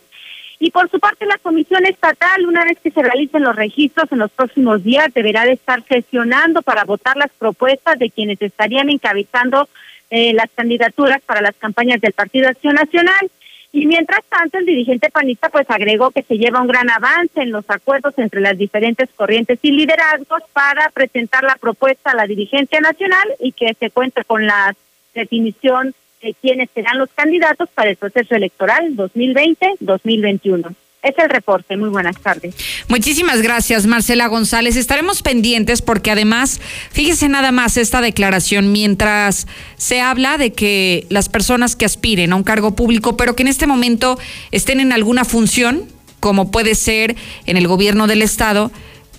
[0.59, 4.19] Y por su parte, la Comisión Estatal, una vez que se realicen los registros en
[4.19, 9.69] los próximos días, deberá de estar sesionando para votar las propuestas de quienes estarían encabezando
[10.09, 13.31] eh, las candidaturas para las campañas del Partido Acción Nacional.
[13.75, 17.51] Y mientras tanto, el dirigente panista pues agregó que se lleva un gran avance en
[17.51, 22.79] los acuerdos entre las diferentes corrientes y liderazgos para presentar la propuesta a la dirigencia
[22.79, 24.73] nacional y que se cuente con la
[25.13, 30.73] definición de quiénes serán los candidatos para el proceso electoral 2020-2021.
[31.05, 31.77] Es el reporte.
[31.77, 32.55] Muy buenas tardes.
[32.87, 34.75] Muchísimas gracias, Marcela González.
[34.75, 36.59] Estaremos pendientes porque además,
[36.91, 39.45] fíjese nada más esta declaración, mientras
[39.77, 43.49] se habla de que las personas que aspiren a un cargo público, pero que en
[43.49, 44.17] este momento
[44.49, 45.83] estén en alguna función,
[46.19, 47.15] como puede ser
[47.45, 48.71] en el gobierno del Estado,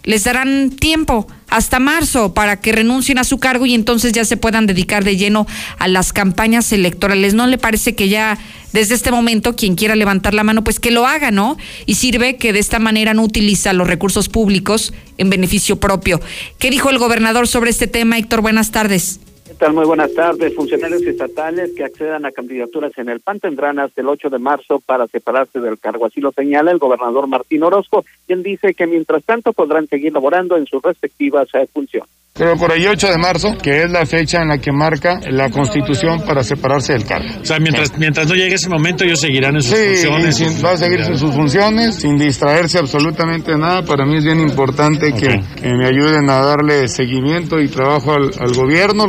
[0.03, 4.37] les darán tiempo hasta marzo para que renuncien a su cargo y entonces ya se
[4.37, 5.47] puedan dedicar de lleno
[5.79, 7.35] a las campañas electorales.
[7.35, 8.39] ¿No le parece que ya
[8.77, 11.57] desde este momento quien quiera levantar la mano, pues que lo haga, ¿no?
[11.87, 16.21] Y sirve que de esta manera no utiliza los recursos públicos en beneficio propio.
[16.59, 18.43] ¿Qué dijo el gobernador sobre este tema, Héctor?
[18.43, 19.19] Buenas tardes.
[19.47, 19.73] ¿Qué tal?
[19.73, 20.55] Muy buenas tardes.
[20.55, 24.81] Funcionarios estatales que accedan a candidaturas en el PAN tendrán hasta el 8 de marzo
[24.85, 26.05] para separarse del cargo.
[26.05, 30.59] Así lo señala el gobernador Martín Orozco, quien dice que mientras tanto podrán seguir laborando
[30.59, 32.11] en sus respectivas eh, funciones.
[32.39, 35.49] Pero por el 8 de marzo, que es la fecha en la que marca la
[35.51, 37.29] Constitución para separarse del cargo.
[37.41, 40.37] O sea, mientras, mientras no llegue ese momento, ellos seguirán en sus Sí, funciones.
[40.37, 43.83] sin- va a seguir en sus funciones sin distraerse absolutamente de nada.
[43.83, 48.31] Para mí es bien importante que, que me ayuden a darle seguimiento y trabajo al,
[48.39, 49.07] al gobierno.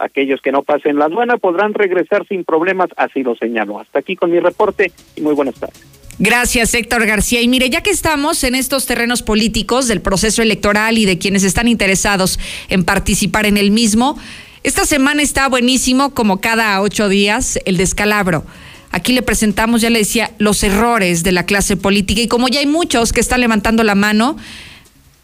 [0.00, 3.78] Aquellos que no pasen la aduana podrán regresar sin problemas, así lo señaló.
[3.80, 5.80] Hasta aquí con mi reporte y muy buenas tardes.
[6.18, 7.40] Gracias, Héctor García.
[7.40, 11.42] Y mire, ya que estamos en estos terrenos políticos del proceso electoral y de quienes
[11.42, 12.38] están interesados
[12.68, 14.16] en participar en el mismo,
[14.62, 18.44] esta semana está buenísimo, como cada ocho días, el descalabro.
[18.92, 22.60] Aquí le presentamos, ya le decía, los errores de la clase política y como ya
[22.60, 24.36] hay muchos que están levantando la mano,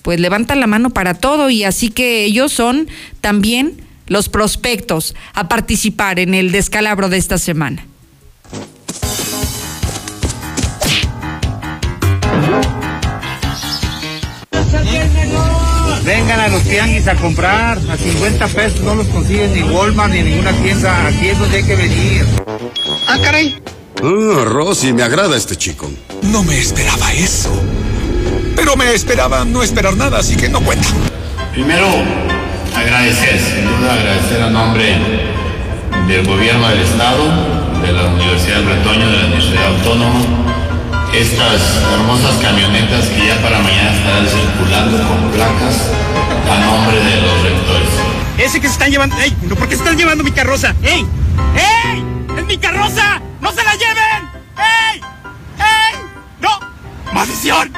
[0.02, 2.88] pues levantan la mano para todo y así que ellos son
[3.20, 7.86] también los prospectos a participar en el descalabro de esta semana.
[16.04, 20.22] Vengan a los tianguis a comprar, a 50 pesos no los consiguen ni Walmart ni
[20.22, 22.26] ninguna tienda, aquí es donde hay que venir.
[23.06, 23.60] Ah, caray.
[24.02, 25.90] Ah, Rosy, me agrada este chico.
[26.22, 27.50] No me esperaba eso.
[28.56, 30.88] Pero me esperaba no esperar nada, así que no cuenta.
[31.52, 31.86] Primero,
[32.74, 34.96] agradecer, sin duda agradecer a nombre
[36.08, 37.24] del gobierno del Estado,
[37.82, 40.20] de la Universidad del Bretoño, de la Universidad Autónoma,
[41.12, 45.90] estas hermosas camionetas que ya para mañana estarán circulando con placas
[46.48, 47.88] a nombre de los rectores.
[48.38, 49.16] Ese que se están llevando.
[49.18, 49.30] ¡Ey!
[49.30, 50.74] ¿Por qué se están llevando mi carroza?
[50.82, 51.04] ¡Ey!
[51.54, 52.04] ¡Ey!
[52.38, 53.20] ¡Es mi carroza!
[53.40, 54.30] ¡No se la lleven!
[54.56, 55.00] ¡Ey!
[55.58, 56.00] ¡Ey!
[56.40, 56.60] ¡No!
[57.12, 57.72] ¡Maldición!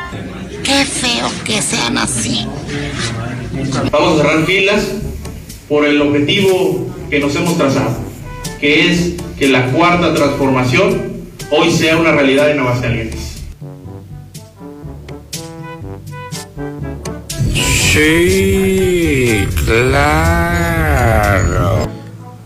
[0.63, 2.47] Qué feo que sean así.
[3.91, 4.83] Vamos a cerrar filas
[5.69, 7.97] por el objetivo que nos hemos trazado,
[8.61, 11.12] que es que la cuarta transformación
[11.53, 13.43] hoy sea una realidad en Aguascalientes.
[17.93, 21.13] Sí, claro.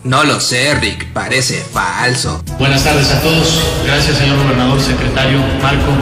[0.03, 2.43] No lo sé, Rick, parece falso.
[2.59, 3.63] Buenas tardes a todos.
[3.85, 5.93] Gracias, señor gobernador, secretario, Marco.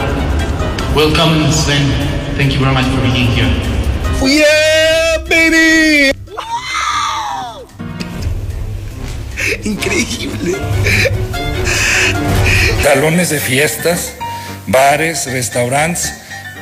[0.95, 1.93] Welcome, Sven.
[2.37, 3.47] Thank you very much for being here.
[4.21, 6.11] Yeah, baby.
[9.63, 10.55] Increíble.
[12.83, 14.13] Salones de fiestas,
[14.67, 16.13] bares, restaurantes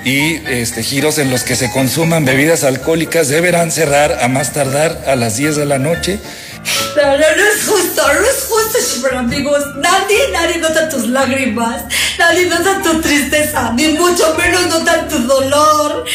[0.05, 5.03] y este, giros en los que se consuman bebidas alcohólicas deberán cerrar a más tardar
[5.07, 6.19] a las 10 de la noche.
[6.95, 9.63] No, no, no es justo, no es justo, super amigos.
[9.77, 11.83] Nadie, nadie nota tus lágrimas,
[12.17, 16.05] nadie nota tu tristeza, ni mucho menos nota tu dolor.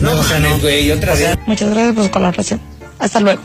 [0.00, 1.36] No, no, güey, otra vez.
[1.46, 2.60] Muchas gracias por su colaboración.
[2.98, 3.42] Hasta luego.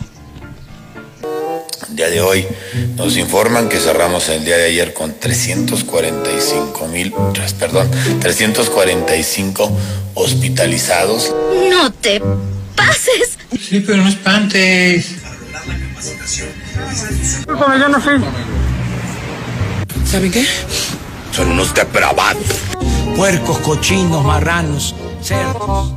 [1.90, 2.48] El día de hoy
[2.96, 7.14] nos informan que cerramos el día de ayer con 345 mil,
[7.60, 9.72] perdón, 345
[10.16, 11.34] hospitalizados.
[11.70, 12.22] No te
[12.76, 13.38] pases.
[13.52, 15.16] Sí, pero no espantes.
[17.48, 18.12] yo no sé.
[20.10, 20.46] ¿Saben qué?
[21.32, 22.44] Son unos depravados.
[23.16, 25.94] Puercos, cochinos, marranos, cerdos.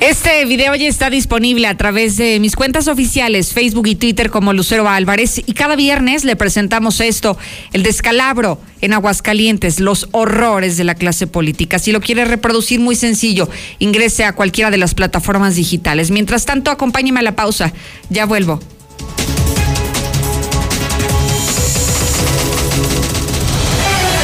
[0.00, 4.52] Este video ya está disponible a través de mis cuentas oficiales, Facebook y Twitter como
[4.52, 5.42] Lucero Álvarez.
[5.44, 7.36] Y cada viernes le presentamos esto,
[7.72, 11.80] el descalabro en Aguascalientes, los horrores de la clase política.
[11.80, 13.48] Si lo quiere reproducir, muy sencillo,
[13.80, 16.12] ingrese a cualquiera de las plataformas digitales.
[16.12, 17.72] Mientras tanto, acompáñeme a la pausa.
[18.08, 18.60] Ya vuelvo.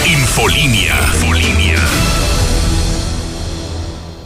[0.07, 0.95] Infolinia.
[1.14, 1.43] Infolinia.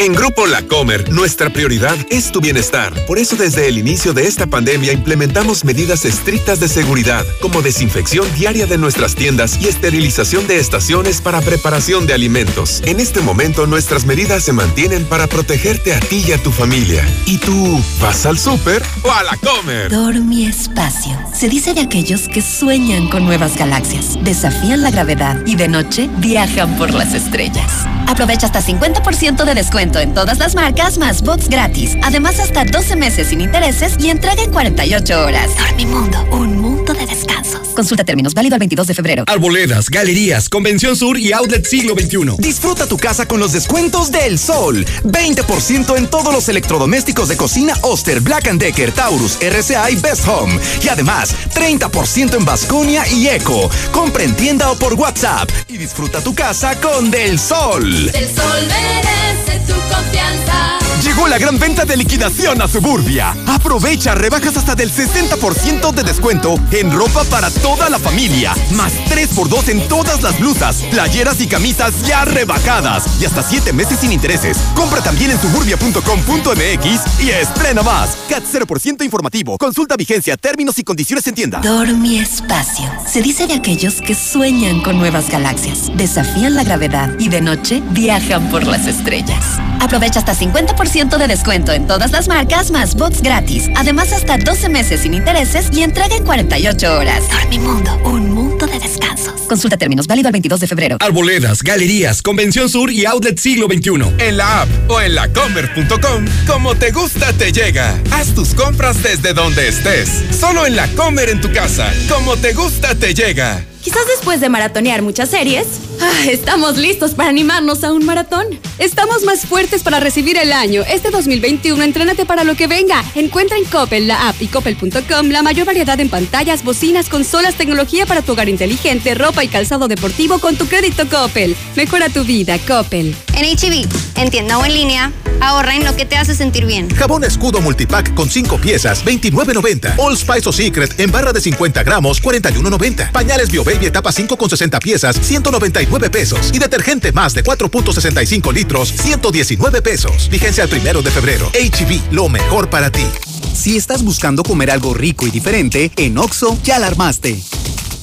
[0.01, 2.95] En Grupo La Comer, nuestra prioridad es tu bienestar.
[3.07, 8.25] Por eso desde el inicio de esta pandemia implementamos medidas estrictas de seguridad, como desinfección
[8.37, 12.81] diaria de nuestras tiendas y esterilización de estaciones para preparación de alimentos.
[12.87, 17.05] En este momento nuestras medidas se mantienen para protegerte a ti y a tu familia.
[17.27, 19.91] ¿Y tú vas al súper o a La Comer?
[19.91, 21.19] Dormi Espacio.
[21.35, 26.09] Se dice de aquellos que sueñan con nuevas galaxias, desafían la gravedad y de noche
[26.19, 27.85] viajan por las estrellas.
[28.07, 31.97] Aprovecha hasta 50% de descuento en todas las marcas más box gratis.
[32.03, 35.51] Además, hasta 12 meses sin intereses y entrega en 48 horas.
[35.57, 37.69] Dormimundo, un mundo de descansos.
[37.75, 39.25] Consulta términos válido el 22 de febrero.
[39.27, 42.37] Arboledas, galerías, Convención Sur y Outlet Siglo XXI.
[42.39, 44.85] Disfruta tu casa con los descuentos del sol.
[45.05, 50.59] 20% en todos los electrodomésticos de cocina Oster, Black Decker, Taurus, RCA y Best Home.
[50.83, 53.71] Y además, 30% en Vasconia y Eco.
[53.93, 55.49] Compra en tienda o por WhatsApp.
[55.69, 58.11] Y disfruta tu casa con Del Sol.
[58.15, 60.88] El sol merece tu confianza.
[61.03, 63.33] Llegó la gran venta de liquidación a Suburbia.
[63.47, 68.53] Aprovecha rebajas hasta del 60% de descuento en ropa para toda la familia.
[68.73, 73.05] Más 3x2 en todas las blusas, playeras y camisas ya rebajadas.
[73.21, 74.59] Y hasta 7 meses sin intereses.
[74.75, 78.19] Compra también en suburbia.com.mx y estrena más.
[78.29, 79.57] CAT 0% informativo.
[79.57, 81.61] Consulta vigencia, términos y condiciones en tienda.
[81.61, 82.91] Dormi Espacio.
[83.07, 87.83] Se dice de aquellos que sueñan con nuevas galaxias, desafían la gravedad y de noche
[87.91, 89.61] viajan por las estrellas.
[89.81, 93.69] Aprovecha hasta 50% de de descuento en todas las marcas más bots gratis.
[93.77, 97.25] Además, hasta 12 meses sin intereses y entrega en 48 horas.
[97.31, 99.43] Dormimundo, un mundo de descansos.
[99.43, 100.97] Consulta términos válido el 22 de febrero.
[101.01, 104.15] Arboledas, galerías, Convención Sur y Outlet Siglo XXI.
[104.19, 107.95] En la app o en lacomer.com, como te gusta te llega.
[108.11, 110.09] Haz tus compras desde donde estés.
[110.39, 111.93] Solo en la Comer en tu casa.
[112.09, 113.63] Como te gusta te llega.
[113.89, 115.67] Quizás después de maratonear muchas series,
[115.99, 118.45] ah, estamos listos para animarnos a un maratón.
[118.79, 120.83] Estamos más fuertes para recibir el año.
[120.87, 123.03] Este 2021, entrénate para lo que venga.
[123.15, 128.05] Encuentra en Coppel, la app y coppel.com la mayor variedad en pantallas, bocinas, consolas, tecnología
[128.05, 131.57] para tu hogar inteligente, ropa y calzado deportivo con tu crédito Coppel.
[131.75, 133.17] Mejora tu vida, Coppel.
[133.33, 136.91] En HB, en tienda o en línea, ahorra en lo que te hace sentir bien.
[136.91, 139.95] Jabón escudo multipack con 5 piezas, 29.90.
[139.97, 143.13] All Spice o Secret en barra de 50 gramos, 41.90.
[143.13, 146.51] Pañales BioBaby etapa 5 con 60 piezas, 199 pesos.
[146.53, 150.29] Y detergente más de 4.65 litros, 119 pesos.
[150.29, 151.51] Vigencia al primero de febrero.
[151.53, 153.07] HB, lo mejor para ti.
[153.55, 157.41] Si estás buscando comer algo rico y diferente, en Oxo ya la armaste.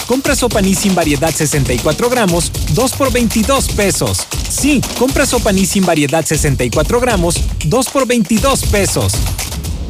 [0.07, 4.27] Compra sopa sin variedad 64 gramos, 2 por 22 pesos.
[4.49, 9.13] Sí, compra sopa sin variedad 64 gramos, 2 por 22 pesos.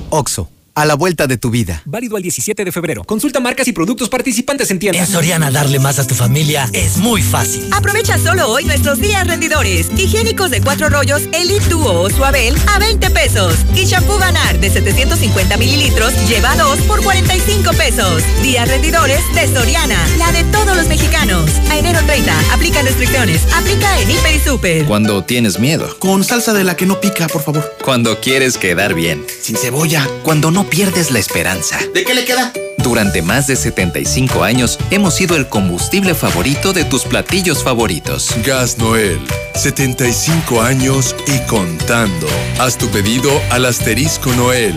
[0.09, 1.81] Oxo a la vuelta de tu vida.
[1.85, 3.03] Válido al 17 de febrero.
[3.05, 5.07] Consulta marcas y productos participantes en tiendas.
[5.07, 7.67] En Soriana darle más a tu familia es muy fácil.
[7.71, 9.87] Aprovecha solo hoy nuestros días rendidores.
[9.97, 13.55] Higiénicos de cuatro rollos Elite Duo o Suabel a 20 pesos.
[13.73, 18.23] Y shampoo Ganar de 750 mililitros lleva 2 por 45 pesos.
[18.43, 21.49] Días rendidores de Soriana, la de todos los mexicanos.
[21.69, 23.41] A enero 30, aplica restricciones.
[23.53, 24.85] Aplica en Hiper y Super.
[24.85, 25.97] Cuando tienes miedo.
[25.99, 27.77] Con salsa de la que no pica, por favor.
[27.83, 29.25] Cuando quieres quedar bien.
[29.41, 30.05] Sin cebolla.
[30.23, 31.79] Cuando no pierdes la esperanza.
[31.93, 32.51] ¿De qué le queda?
[32.77, 38.29] Durante más de 75 años hemos sido el combustible favorito de tus platillos favoritos.
[38.45, 39.19] Gas Noel,
[39.55, 42.27] 75 años y contando.
[42.59, 44.75] Haz tu pedido al asterisco Noel.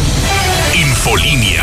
[0.74, 1.62] Infolínea.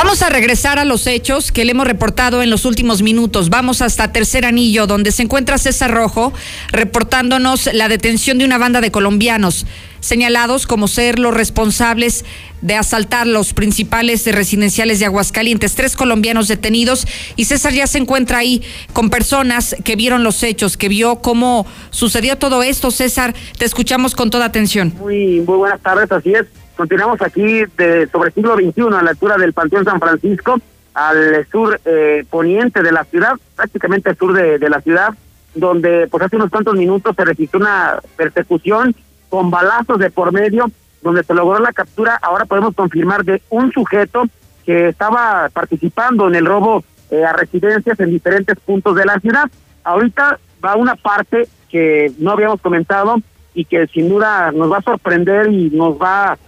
[0.00, 3.50] Vamos a regresar a los hechos que le hemos reportado en los últimos minutos.
[3.50, 6.32] Vamos hasta Tercer Anillo, donde se encuentra César Rojo,
[6.70, 9.66] reportándonos la detención de una banda de colombianos
[9.98, 12.24] señalados como ser los responsables
[12.60, 15.74] de asaltar los principales residenciales de Aguascalientes.
[15.74, 20.76] Tres colombianos detenidos y César ya se encuentra ahí con personas que vieron los hechos,
[20.76, 22.92] que vio cómo sucedió todo esto.
[22.92, 24.94] César, te escuchamos con toda atención.
[24.96, 26.46] Muy, muy buenas tardes, así es.
[26.78, 30.60] Continuamos aquí de, sobre siglo XXI a la altura del Panteón San Francisco,
[30.94, 35.12] al sur eh, poniente de la ciudad, prácticamente al sur de, la ciudad,
[35.56, 38.94] donde pues hace unos cuantos minutos se registró una persecución
[39.28, 40.70] con balazos de por medio,
[41.02, 44.26] donde se logró la captura, ahora podemos confirmar de un sujeto
[44.64, 49.50] que estaba participando en el robo eh, a residencias en diferentes puntos de la ciudad.
[49.82, 53.16] Ahorita va una parte que no habíamos comentado
[53.52, 56.38] y que sin duda nos va a sorprender y nos va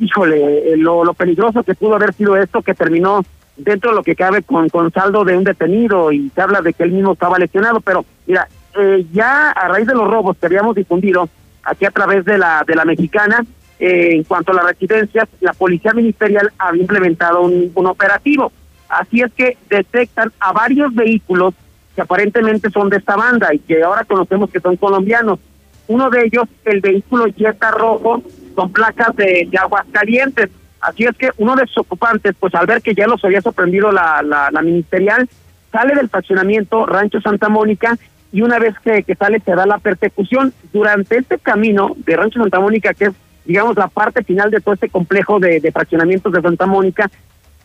[0.00, 3.22] híjole, eh, lo, lo peligroso que pudo haber sido esto que terminó
[3.56, 6.82] dentro de lo que cabe con, saldo de un detenido y se habla de que
[6.82, 8.48] él mismo estaba lesionado, pero mira,
[8.78, 11.28] eh, ya a raíz de los robos que habíamos difundido
[11.62, 13.44] aquí a través de la, de la mexicana,
[13.78, 18.52] eh, en cuanto a las residencias, la Policía Ministerial había implementado un, un operativo.
[18.88, 21.54] Así es que detectan a varios vehículos
[21.94, 25.38] que aparentemente son de esta banda y que ahora conocemos que son colombianos.
[25.86, 28.22] Uno de ellos, el vehículo Jetta rojo,
[28.54, 30.50] con placas de, de Aguascalientes.
[30.80, 33.92] Así es que uno de sus ocupantes, pues al ver que ya los había sorprendido
[33.92, 35.28] la, la, la ministerial,
[35.70, 37.98] sale del fraccionamiento Rancho Santa Mónica
[38.32, 40.52] y una vez que, que sale se da la persecución.
[40.72, 43.12] Durante este camino de Rancho Santa Mónica, que es,
[43.44, 47.10] digamos, la parte final de todo este complejo de, de fraccionamientos de Santa Mónica,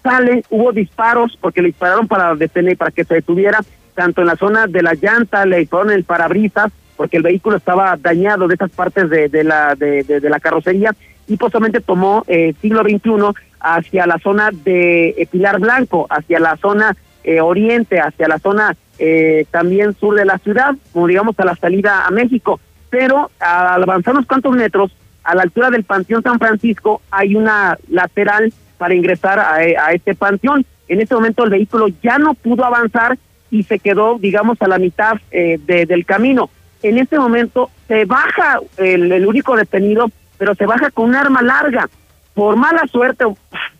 [0.04, 3.60] sale, hubo disparos porque le dispararon para detener, para que se detuviera,
[3.94, 7.98] tanto en la zona de la llanta, le dispararon el parabrisas, porque el vehículo estaba
[7.98, 10.96] dañado de esas partes de, de la de, la carrocería
[11.28, 16.56] y posiblemente tomó eh, siglo XXI hacia la zona de eh, Pilar Blanco, hacia la
[16.58, 21.46] zona eh, oriente, hacia la zona eh, también sur de la ciudad, como digamos a
[21.46, 22.60] la salida a México.
[22.89, 27.78] Pero al avanzar unos cuantos metros, a la altura del Panteón San Francisco, hay una
[27.89, 30.66] lateral para ingresar a, a este panteón.
[30.88, 33.18] En este momento el vehículo ya no pudo avanzar
[33.50, 36.50] y se quedó, digamos, a la mitad eh, de, del camino
[36.90, 41.90] en este momento se baja el, único detenido, pero se baja con un arma larga.
[42.34, 43.26] Por mala suerte,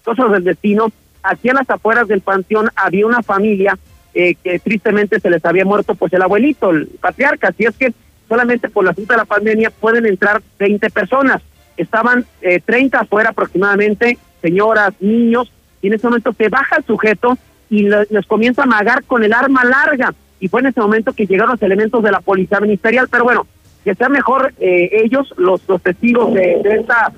[0.04, 0.92] cosas del destino,
[1.22, 3.78] aquí en las afueras del panteón había una familia
[4.14, 7.94] eh, que tristemente se les había muerto pues el abuelito, el patriarca, así es que
[8.30, 11.42] solamente por la asunto de la pandemia pueden entrar 20 personas.
[11.78, 15.52] Estaban eh, 30 afuera aproximadamente, señoras, niños,
[15.82, 17.38] y en ese momento se baja el sujeto
[17.70, 21.14] y le, les comienza a amagar con el arma larga y fue en ese momento
[21.14, 23.48] que llegaron los elementos de la policía ministerial, pero bueno,
[23.84, 27.12] que sea mejor eh, ellos, los, los testigos de, esta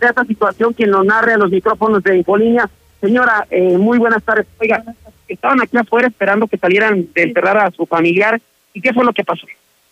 [0.00, 2.68] de esta situación, quien lo narre a los micrófonos de Infolínea.
[3.00, 4.46] Señora, eh, muy buenas tardes.
[4.60, 4.82] Oiga,
[5.28, 8.40] estaban aquí afuera esperando que salieran de enterrar a su familiar.
[8.72, 9.46] ¿Y qué fue lo que pasó?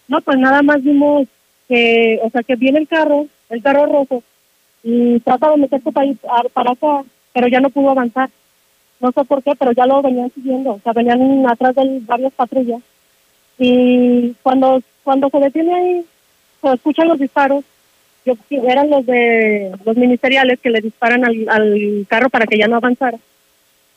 [0.09, 1.28] No, pues nada más vimos
[1.68, 4.22] que, o sea, que viene el carro, el carro rojo,
[4.83, 6.09] y trata de meterse para,
[6.53, 8.28] para acá, pero ya no pudo avanzar
[9.03, 12.33] no sé por qué, pero ya lo venían siguiendo, o sea, venían atrás de varias
[12.33, 12.81] patrullas.
[13.59, 16.05] Y cuando cuando se detiene ahí,
[16.61, 17.65] se escuchan los disparos,
[18.25, 22.69] yo, eran los de los ministeriales que le disparan al, al carro para que ya
[22.69, 23.19] no avanzara.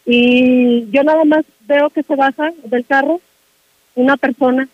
[0.06, 3.22] Y yo nada más veo que se baja del carro
[3.96, 4.68] una persona,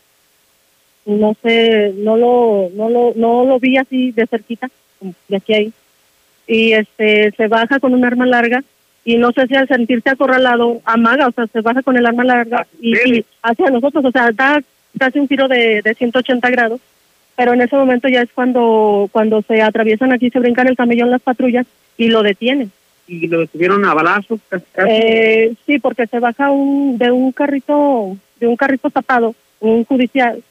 [1.06, 4.70] no sé, no lo, no lo, no lo vi así de cerquita,
[5.28, 5.74] de aquí a ahí,
[6.48, 8.64] y este se baja con un arma larga
[9.04, 12.24] y no sé si al sentirse acorralado amaga, o sea, se baja con el arma
[12.24, 14.62] larga y, y hacia nosotros, o sea, da
[14.98, 16.80] casi un tiro de, de 180 grados,
[17.36, 21.10] pero en ese momento ya es cuando cuando se atraviesan aquí, se brincan el camellón
[21.10, 21.66] las patrullas
[21.98, 22.72] y lo detienen.
[23.08, 24.40] ¿Y lo detuvieron a balazos?
[24.48, 24.90] Casi, casi.
[24.92, 30.42] Eh, sí, porque se baja un de un carrito, de un carrito tapado, un judicial,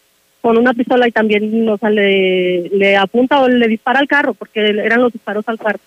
[0.40, 4.34] con una pistola y también o sea, le, le apunta o le dispara al carro,
[4.34, 5.78] porque eran los disparos al carro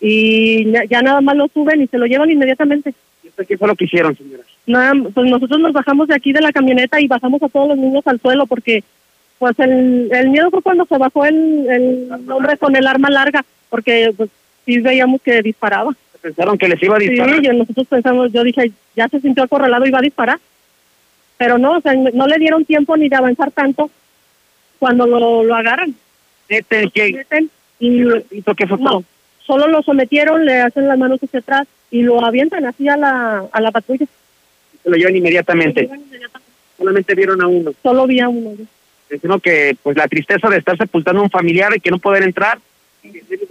[0.00, 2.94] y ya, ya, nada más lo suben y se lo llevan inmediatamente.
[3.22, 4.42] ¿Y qué fue lo que hicieron, señora?
[4.66, 7.78] Nada, pues nosotros nos bajamos de aquí de la camioneta y bajamos a todos los
[7.78, 8.82] niños al suelo porque
[9.38, 13.44] pues el, el miedo fue cuando se bajó el, el hombre con el arma larga,
[13.70, 14.28] porque pues
[14.66, 15.94] sí veíamos que disparaba.
[16.20, 17.36] ¿Pensaron que les iba a disparar?
[17.36, 20.38] Sí, yo, nosotros pensamos, yo dije, ya se sintió acorralado y iba a disparar.
[21.38, 23.90] Pero no, o sea, no le dieron tiempo ni de avanzar tanto
[24.78, 25.94] cuando lo, lo agarran.
[26.50, 27.24] ¿Neten qué?
[27.78, 29.02] Y, ¿Y qué fue no,
[29.50, 33.44] solo lo sometieron, le hacen las manos hacia atrás y lo avientan así a la,
[33.50, 34.06] a la patrulla.
[34.84, 35.88] Se lo llevan inmediatamente.
[35.88, 36.50] Lo inmediatamente.
[36.78, 37.72] Solamente vieron a uno.
[37.82, 38.52] Solo vi a uno.
[39.20, 42.22] Sino que pues la tristeza de estar sepultando a un familiar y que no poder
[42.22, 42.60] entrar
[43.02, 43.10] y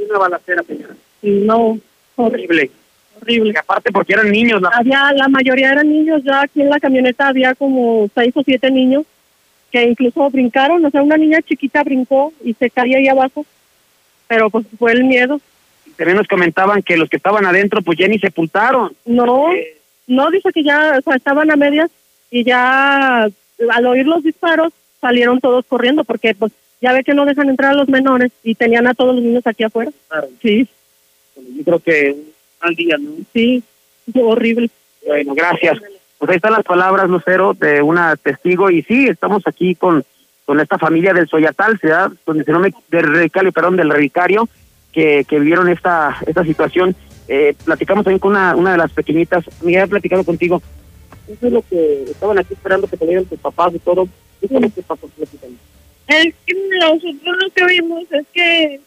[0.09, 0.95] una balacera, señora.
[1.21, 1.77] No,
[2.15, 2.71] horrible.
[3.19, 3.53] horrible.
[3.59, 4.61] aparte porque eran niños.
[4.61, 4.69] La...
[4.69, 8.71] Había, la mayoría eran niños, ya aquí en la camioneta había como seis o siete
[8.71, 9.05] niños
[9.69, 13.45] que incluso brincaron, o sea, una niña chiquita brincó y se caía ahí abajo,
[14.27, 15.41] pero pues fue el miedo.
[15.99, 18.95] También nos comentaban que los que estaban adentro pues ya ni sepultaron.
[19.03, 19.49] No,
[20.07, 21.91] no, dice que ya, o sea, estaban a medias
[22.31, 24.71] y ya al oír los disparos
[25.01, 28.55] salieron todos corriendo porque pues ya ve que no dejan entrar a los menores y
[28.55, 29.91] tenían a todos los niños aquí afuera.
[30.41, 30.69] Sí.
[31.35, 32.15] Yo creo que
[32.61, 33.11] al día, ¿no?
[33.33, 33.61] Sí,
[34.15, 34.69] horrible.
[35.05, 35.79] Bueno, gracias.
[36.17, 38.69] Pues ahí están las palabras, Lucero, de una testigo.
[38.69, 40.05] Y sí, estamos aquí con,
[40.45, 44.47] con esta familia del Soyatal, ciudad, donde se me del Radicario, perdón, del Radicario,
[44.93, 46.95] que, que vivieron esta, esta situación.
[47.27, 49.45] Eh, platicamos también con una, una de las pequeñitas.
[49.61, 50.61] Miguel, he platicado contigo.
[51.27, 54.07] Eso es lo que estaban aquí esperando que salieran tus papás y todo.
[54.41, 55.57] Eso es lo que pasó platicando.
[56.07, 58.79] Es que nosotros lo que vimos es que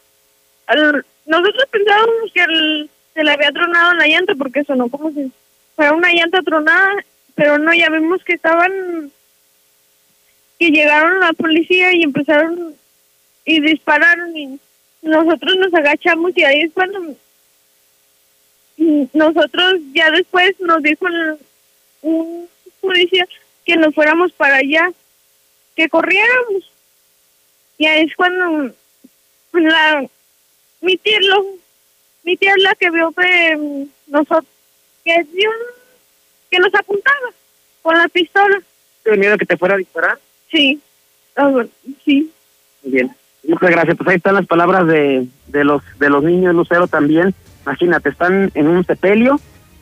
[0.67, 5.31] al- nosotros pensábamos que el- se le había tronado la llanta porque sonó como si
[5.75, 6.95] fuera una llanta tronada,
[7.35, 9.09] pero no, ya vimos que estaban,
[10.59, 12.73] que llegaron la policía y empezaron
[13.45, 14.59] y dispararon y
[15.03, 17.15] nosotros nos agachamos y ahí es cuando
[19.13, 21.05] nosotros ya después nos dijo
[22.01, 22.49] un
[22.81, 23.27] policía
[23.65, 24.91] que nos fuéramos para allá,
[25.75, 26.71] que corriéramos.
[27.77, 28.73] Y ahí es cuando
[29.53, 30.05] la,
[30.81, 31.45] mi tía lo,
[32.23, 34.45] mi tía es la que vio que nosotros,
[35.05, 35.49] que dio,
[36.49, 37.29] que nos apuntaba
[37.81, 38.61] con la pistola.
[39.03, 40.19] ¿Tienes miedo que te fuera a disparar?
[40.51, 40.81] Sí,
[41.35, 41.69] Ah, bueno,
[42.05, 42.31] sí.
[42.83, 43.15] Muy bien.
[43.47, 43.97] Muchas gracias.
[43.97, 47.33] Pues ahí están las palabras de, de los de los niños Lucero también.
[47.65, 49.39] Imagínate, están en un sepelio,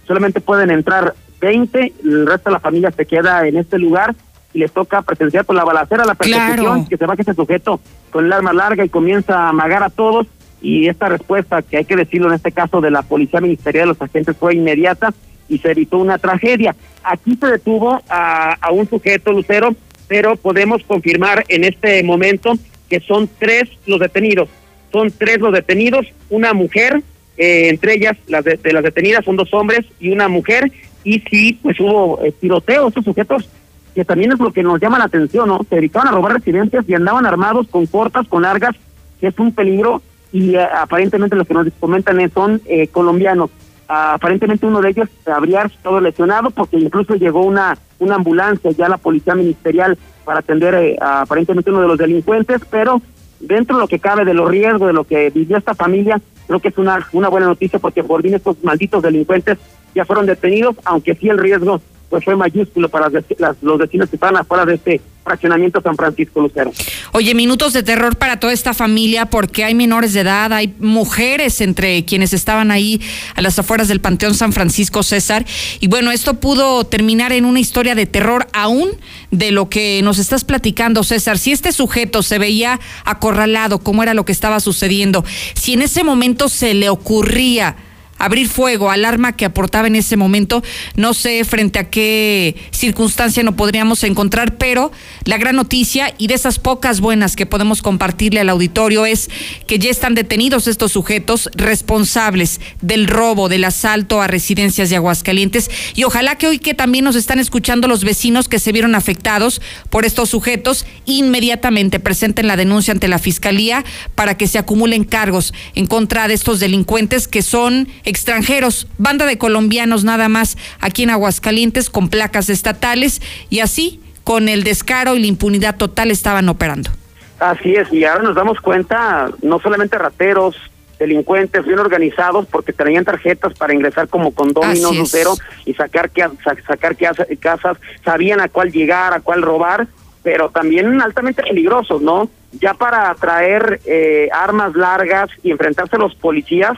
[0.08, 4.14] solamente pueden entrar 20, el resto de la familia se queda en este lugar
[4.54, 6.86] y les toca presenciar por la balacera la persecución, Claro.
[6.90, 7.80] que se baja ese sujeto
[8.12, 10.28] con el arma larga y comienza a amagar a todos
[10.62, 13.94] y esta respuesta, que hay que decirlo en este caso de la Policía Ministerial de
[13.94, 15.12] los agentes fue inmediata
[15.50, 16.76] y se evitó una tragedia.
[17.04, 19.74] Aquí se detuvo a, a un sujeto, Lucero,
[20.08, 22.54] pero podemos confirmar en este momento
[22.92, 24.50] que son tres los detenidos.
[24.92, 27.02] Son tres los detenidos, una mujer,
[27.38, 30.70] eh, entre ellas las de, las detenidas son dos hombres y una mujer,
[31.06, 33.48] y sí, pues hubo eh, tiroteo, estos sujetos,
[33.96, 35.66] que también es lo que nos llama la atención, ¿no?
[35.70, 38.76] Se dedicaban a robar residencias y andaban armados con cortas, con largas,
[39.22, 40.02] que es un peligro,
[40.34, 43.52] y eh, aparentemente los que nos comentan son eh, colombianos.
[43.88, 48.90] Ah, aparentemente uno de ellos habría estado lesionado porque incluso llegó una, una ambulancia ya
[48.90, 49.98] la policía ministerial
[50.32, 53.02] para atender eh, a aparentemente uno de los delincuentes, pero
[53.42, 56.62] dentro de lo que cabe de los riesgos de lo que vivió esta familia, creo
[56.62, 59.58] que es una, una buena noticia porque por fin estos malditos delincuentes
[59.94, 64.38] ya fueron detenidos, aunque sí el riesgo pues fue mayúsculo para los vecinos que estaban
[64.38, 66.72] afuera de este fraccionamiento San Francisco Lucero.
[67.12, 71.62] Oye, minutos de terror para toda esta familia porque hay menores de edad, hay mujeres
[71.62, 73.02] entre quienes estaban ahí
[73.36, 75.46] a las afueras del Panteón San Francisco César.
[75.80, 78.90] Y bueno, esto pudo terminar en una historia de terror aún
[79.32, 81.38] de lo que nos estás platicando, César.
[81.38, 86.04] Si este sujeto se veía acorralado, cómo era lo que estaba sucediendo, si en ese
[86.04, 87.76] momento se le ocurría
[88.22, 90.64] abrir fuego al arma que aportaba en ese momento.
[90.96, 94.92] No sé frente a qué circunstancia no podríamos encontrar, pero
[95.26, 99.30] la gran noticia y de esas pocas buenas que podemos compartirle al auditorio es
[99.68, 105.70] que ya están detenidos estos sujetos responsables del robo, del asalto a residencias de Aguascalientes
[105.96, 109.62] y ojalá que hoy que también nos están escuchando los vecinos que se vieron afectados
[109.90, 113.84] por estos sujetos, inmediatamente presenten la denuncia ante la fiscalía
[114.16, 119.38] para que se acumulen cargos en contra de estos delincuentes que son extranjeros, banda de
[119.38, 125.20] colombianos nada más aquí en Aguascalientes con placas estatales y así con el descaro y
[125.22, 126.92] la impunidad total estaban operando.
[127.40, 130.56] Así es, y ahora nos damos cuenta, no solamente rateros,
[131.00, 134.96] delincuentes bien organizados, porque tenían tarjetas para ingresar como condóminos.
[134.96, 135.34] Lucero,
[135.66, 137.10] y sacar, que, sa- sacar que
[137.40, 139.88] casas, sabían a cuál llegar, a cuál robar,
[140.22, 142.30] pero también altamente peligrosos, ¿no?
[142.52, 146.74] Ya para traer eh, armas largas y enfrentarse a los policías,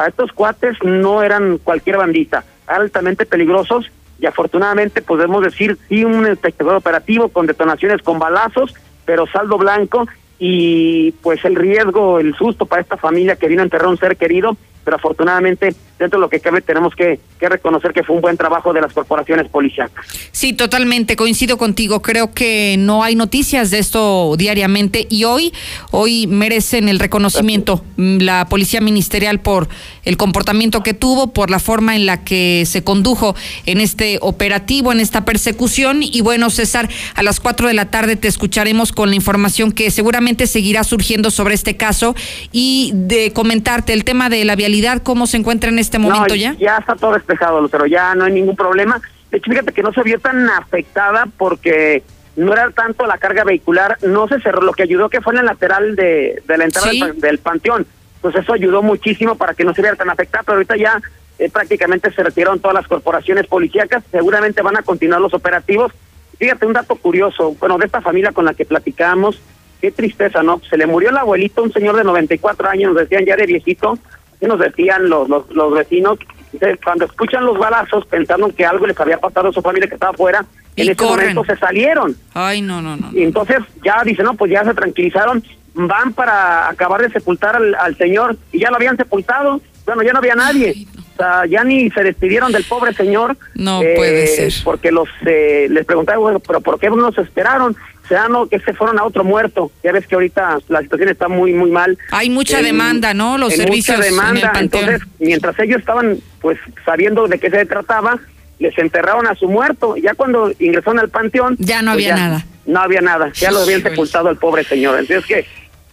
[0.00, 6.26] sea, estos cuates no eran cualquier bandita, altamente peligrosos, y afortunadamente podemos decir, sí, un
[6.26, 8.74] espectacular operativo con detonaciones con balazos,
[9.04, 10.06] pero saldo blanco
[10.38, 14.16] y pues el riesgo, el susto para esta familia que vino a enterrar un ser
[14.16, 14.56] querido,
[14.86, 18.36] pero afortunadamente dentro de lo que cabe tenemos que, que reconocer que fue un buen
[18.36, 19.92] trabajo de las corporaciones policiales.
[20.30, 22.02] Sí, totalmente, coincido contigo.
[22.02, 25.52] Creo que no hay noticias de esto diariamente y hoy,
[25.90, 29.68] hoy merecen el reconocimiento la policía ministerial por
[30.04, 33.34] el comportamiento que tuvo, por la forma en la que se condujo
[33.64, 36.04] en este operativo, en esta persecución.
[36.04, 39.90] Y bueno, César, a las cuatro de la tarde te escucharemos con la información que
[39.90, 42.14] seguramente seguirá surgiendo sobre este caso
[42.52, 46.28] y de comentarte el tema de la vialidad vialidad cómo se encuentra en este momento
[46.28, 46.54] No, ya?
[46.54, 49.00] Ya está todo despejado, pero ya no hay ningún problema.
[49.30, 52.02] De hecho, fíjate que no se vio tan afectada porque
[52.36, 55.40] no era tanto la carga vehicular, no se cerró, lo que ayudó que fue en
[55.40, 57.00] el lateral de, de la entrada Sí.
[57.00, 57.86] del, del panteón.
[58.20, 61.00] Pues eso ayudó muchísimo para que no se viera tan afectada, pero ahorita ya
[61.38, 65.92] eh, prácticamente se retiraron todas las corporaciones policíacas, seguramente van a continuar los operativos.
[66.38, 69.40] Fíjate, un dato curioso, bueno, de esta familia con la que platicamos,
[69.80, 70.60] qué tristeza, ¿no?
[70.68, 73.98] Se le murió el abuelito, un señor de 94 años, nos decían ya de viejito,
[74.42, 76.18] nos decían los, los, los vecinos,
[76.52, 79.94] Entonces, cuando escuchan los balazos pensando que algo les había pasado a su familia que
[79.94, 81.34] estaba afuera, Y en ese corren.
[81.34, 82.16] momento se salieron.
[82.34, 83.10] Ay, no, no, no.
[83.12, 85.42] Y entonces ya dicen, no, pues ya se tranquilizaron,
[85.74, 89.60] van para acabar de sepultar al, al señor y ya lo habían sepultado.
[89.84, 90.86] Bueno, ya no había nadie.
[91.14, 93.36] O sea, ya ni se despidieron del pobre señor.
[93.54, 94.52] No eh, puede ser.
[94.64, 97.76] Porque los eh, les preguntaban, bueno, pero ¿por qué no nos esperaron?
[98.06, 99.72] O sea, no, que se fueron a otro muerto.
[99.82, 101.98] Ya ves que ahorita la situación está muy, muy mal.
[102.12, 103.36] Hay mucha En- demanda, ¿no?
[103.36, 104.52] Los servicios Mucha en el demanda.
[104.60, 108.20] Entonces, mientras ellos estaban, pues, sabiendo de qué se trataba,
[108.60, 109.96] les enterraron a su muerto.
[109.96, 111.56] Ya cuando ingresaron al panteón...
[111.58, 112.46] Ya no pues había nada.
[112.64, 113.32] No había nada.
[113.34, 114.98] Ya lo habían sepultado al pobre señor.
[115.00, 115.44] Entonces, que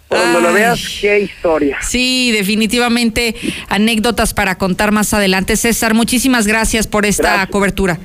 [0.07, 1.79] cuando lo veas, qué historia.
[1.81, 3.35] Sí, definitivamente
[3.69, 5.55] anécdotas para contar más adelante.
[5.57, 7.49] César, muchísimas gracias por esta Gracias.
[7.49, 7.99] cobertura.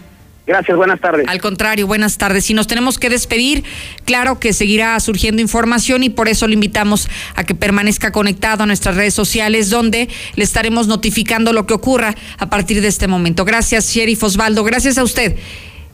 [0.49, 1.28] Gracias, buenas tardes.
[1.28, 2.46] Al contrario, buenas tardes.
[2.46, 3.64] Si nos tenemos que despedir,
[4.07, 8.66] claro que seguirá surgiendo información y por eso lo invitamos a que permanezca conectado a
[8.66, 13.44] nuestras redes sociales, donde le estaremos notificando lo que ocurra a partir de este momento.
[13.44, 14.64] Gracias, Sheriff Osvaldo.
[14.64, 15.36] Gracias a usted.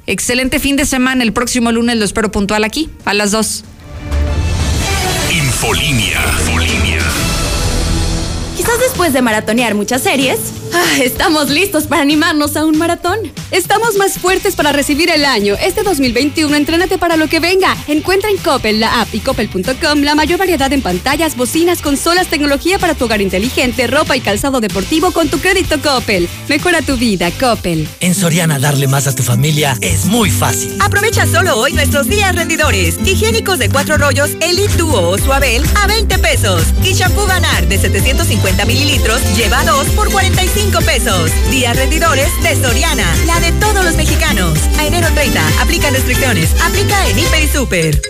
[0.07, 1.25] Excelente fin de semana.
[1.25, 3.65] El próximo lunes lo espero puntual aquí, a las dos.
[5.33, 6.23] Infolinia.
[6.39, 7.03] Infolinia.
[8.57, 10.39] Quizás después de maratonear muchas series,
[10.75, 13.19] ah, estamos listos para animarnos a un maratón.
[13.51, 15.55] Estamos más fuertes para recibir el año.
[15.61, 17.77] Este 2021, entrénate para lo que venga.
[17.87, 22.79] Encuentra en Coppel, la app y coppel.com la mayor variedad en pantallas, bocinas, consolas, tecnología
[22.79, 26.29] para tu hogar inteligente, ropa y calzado deportivo con tu crédito Coppel.
[26.49, 27.89] Mejora tu vida, Coppel.
[28.01, 30.77] En Soriana darle más a tu familia es muy fácil.
[30.81, 32.99] Aprovecha solo hoy nuestros días rendidores.
[33.05, 36.63] Higiénicos de cuatro rollos Elite Duo o Suabel a 20 pesos.
[36.83, 41.31] Y shampoo Ganar de 750 mililitros lleva dos por 45 pesos.
[41.51, 44.59] Días rendidores de Soriana, la de todos los mexicanos.
[44.79, 46.51] A enero 30, aplican restricciones.
[46.63, 48.03] Aplica en Hiper y Super.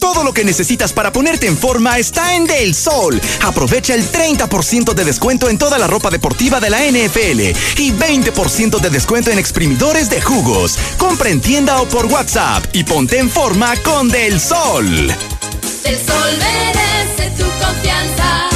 [0.00, 3.20] Todo lo que necesitas para ponerte en forma está en Del Sol.
[3.42, 7.40] Aprovecha el 30% de descuento en toda la ropa deportiva de la NFL
[7.80, 10.78] y 20% de descuento en exprimidores de jugos.
[10.98, 14.86] Compra en tienda o por WhatsApp y ponte en forma con Del Sol.
[15.84, 18.55] El sol merece tu confianza.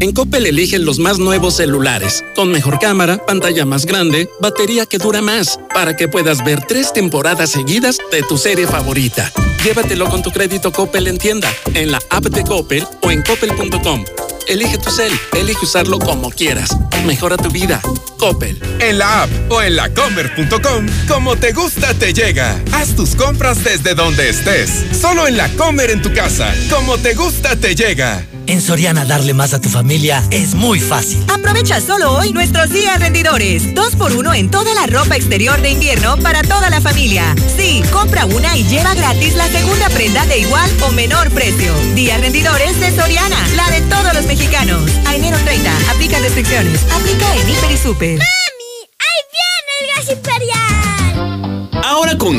[0.00, 4.98] En Coppel eligen los más nuevos celulares, con mejor cámara, pantalla más grande, batería que
[4.98, 9.30] dura más, para que puedas ver tres temporadas seguidas de tu serie favorita.
[9.64, 14.04] Llévatelo con tu crédito Coppel en tienda, en la app de Coppel o en coppel.com.
[14.46, 16.76] Elige tu cel, elige usarlo como quieras.
[17.06, 17.80] Mejora tu vida.
[18.18, 18.60] Coppel.
[18.80, 22.60] En la app o en lacomer.com, como te gusta te llega.
[22.72, 24.84] Haz tus compras desde donde estés.
[25.00, 28.26] Solo en la Comer en tu casa, como te gusta te llega.
[28.46, 31.24] En Soriana darle más a tu familia es muy fácil.
[31.32, 33.74] Aprovecha solo hoy nuestros días rendidores.
[33.74, 37.34] Dos por uno en toda la ropa exterior de invierno para toda la familia.
[37.56, 41.72] Sí, compra una y lleva gratis la segunda prenda de igual o menor precio.
[41.94, 44.82] Días rendidores de Soriana, la de todos los mexicanos.
[45.06, 46.80] A enero 30, aplica restricciones.
[46.92, 48.43] Aplica en Hiper y Super.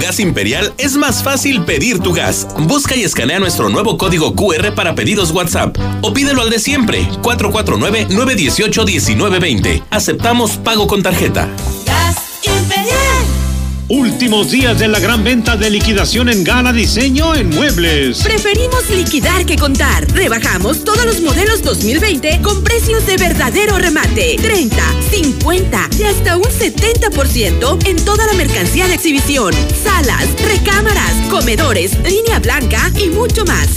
[0.06, 2.48] Gas Imperial es más fácil pedir tu gas.
[2.60, 7.10] Busca y escanea nuestro nuevo código QR para pedidos WhatsApp o pídelo al de siempre,
[7.24, 9.82] 449-918-1920.
[9.90, 11.50] Aceptamos pago con tarjeta.
[13.88, 18.24] Últimos días de la gran venta de liquidación en Gala Diseño en Muebles.
[18.24, 20.12] Preferimos liquidar que contar.
[20.12, 24.38] Rebajamos todos los modelos 2020 con precios de verdadero remate.
[24.42, 24.76] 30,
[25.12, 29.54] 50 y hasta un 70% en toda la mercancía de exhibición.
[29.84, 33.68] Salas, recámaras, comedores, línea blanca y mucho más.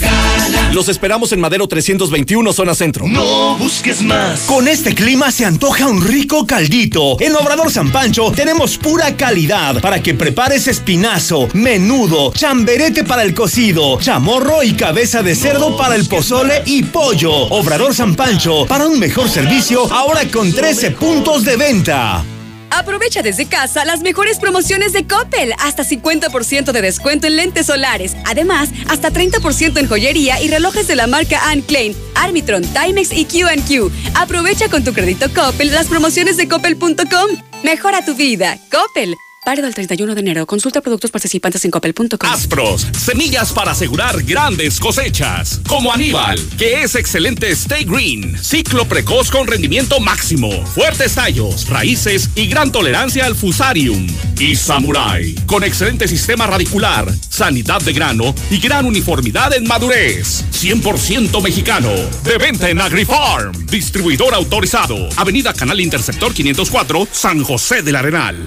[0.73, 3.07] Los esperamos en Madero 321, zona centro.
[3.07, 4.41] No busques más.
[4.41, 7.17] Con este clima se antoja un rico caldito.
[7.19, 13.33] En Obrador San Pancho tenemos pura calidad para que prepares espinazo, menudo, chamberete para el
[13.33, 17.31] cocido, chamorro y cabeza de cerdo para el pozole y pollo.
[17.31, 22.23] Obrador San Pancho, para un mejor servicio, ahora con 13 puntos de venta.
[22.71, 25.53] Aprovecha desde casa las mejores promociones de Coppel.
[25.59, 28.15] Hasta 50% de descuento en lentes solares.
[28.25, 33.25] Además, hasta 30% en joyería y relojes de la marca Anne Klein, Armitron, Timex y
[33.25, 33.91] Q&Q.
[34.15, 37.29] Aprovecha con tu crédito Coppel las promociones de coppel.com.
[37.63, 38.57] Mejora tu vida.
[38.71, 39.15] Coppel.
[39.45, 40.45] Válido el 31 de enero.
[40.45, 42.29] Consulta productos participantes en coppel.com.
[42.29, 45.61] Aspros, semillas para asegurar grandes cosechas.
[45.67, 48.37] Como Aníbal, que es excelente Stay Green.
[48.37, 50.49] Ciclo precoz con rendimiento máximo.
[50.67, 54.05] Fuertes tallos, raíces y gran tolerancia al fusarium.
[54.37, 60.45] Y Samurai, con excelente sistema radicular, sanidad de grano y gran uniformidad en madurez.
[60.51, 61.91] 100% mexicano.
[62.23, 63.65] De venta en AgriFarm.
[63.67, 65.09] Distribuidor autorizado.
[65.15, 68.45] Avenida Canal Interceptor 504, San José del Arenal.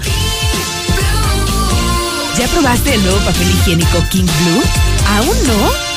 [2.36, 4.62] ¿Ya probaste el nuevo papel higiénico King Blue?
[5.06, 5.91] ¿Aún no?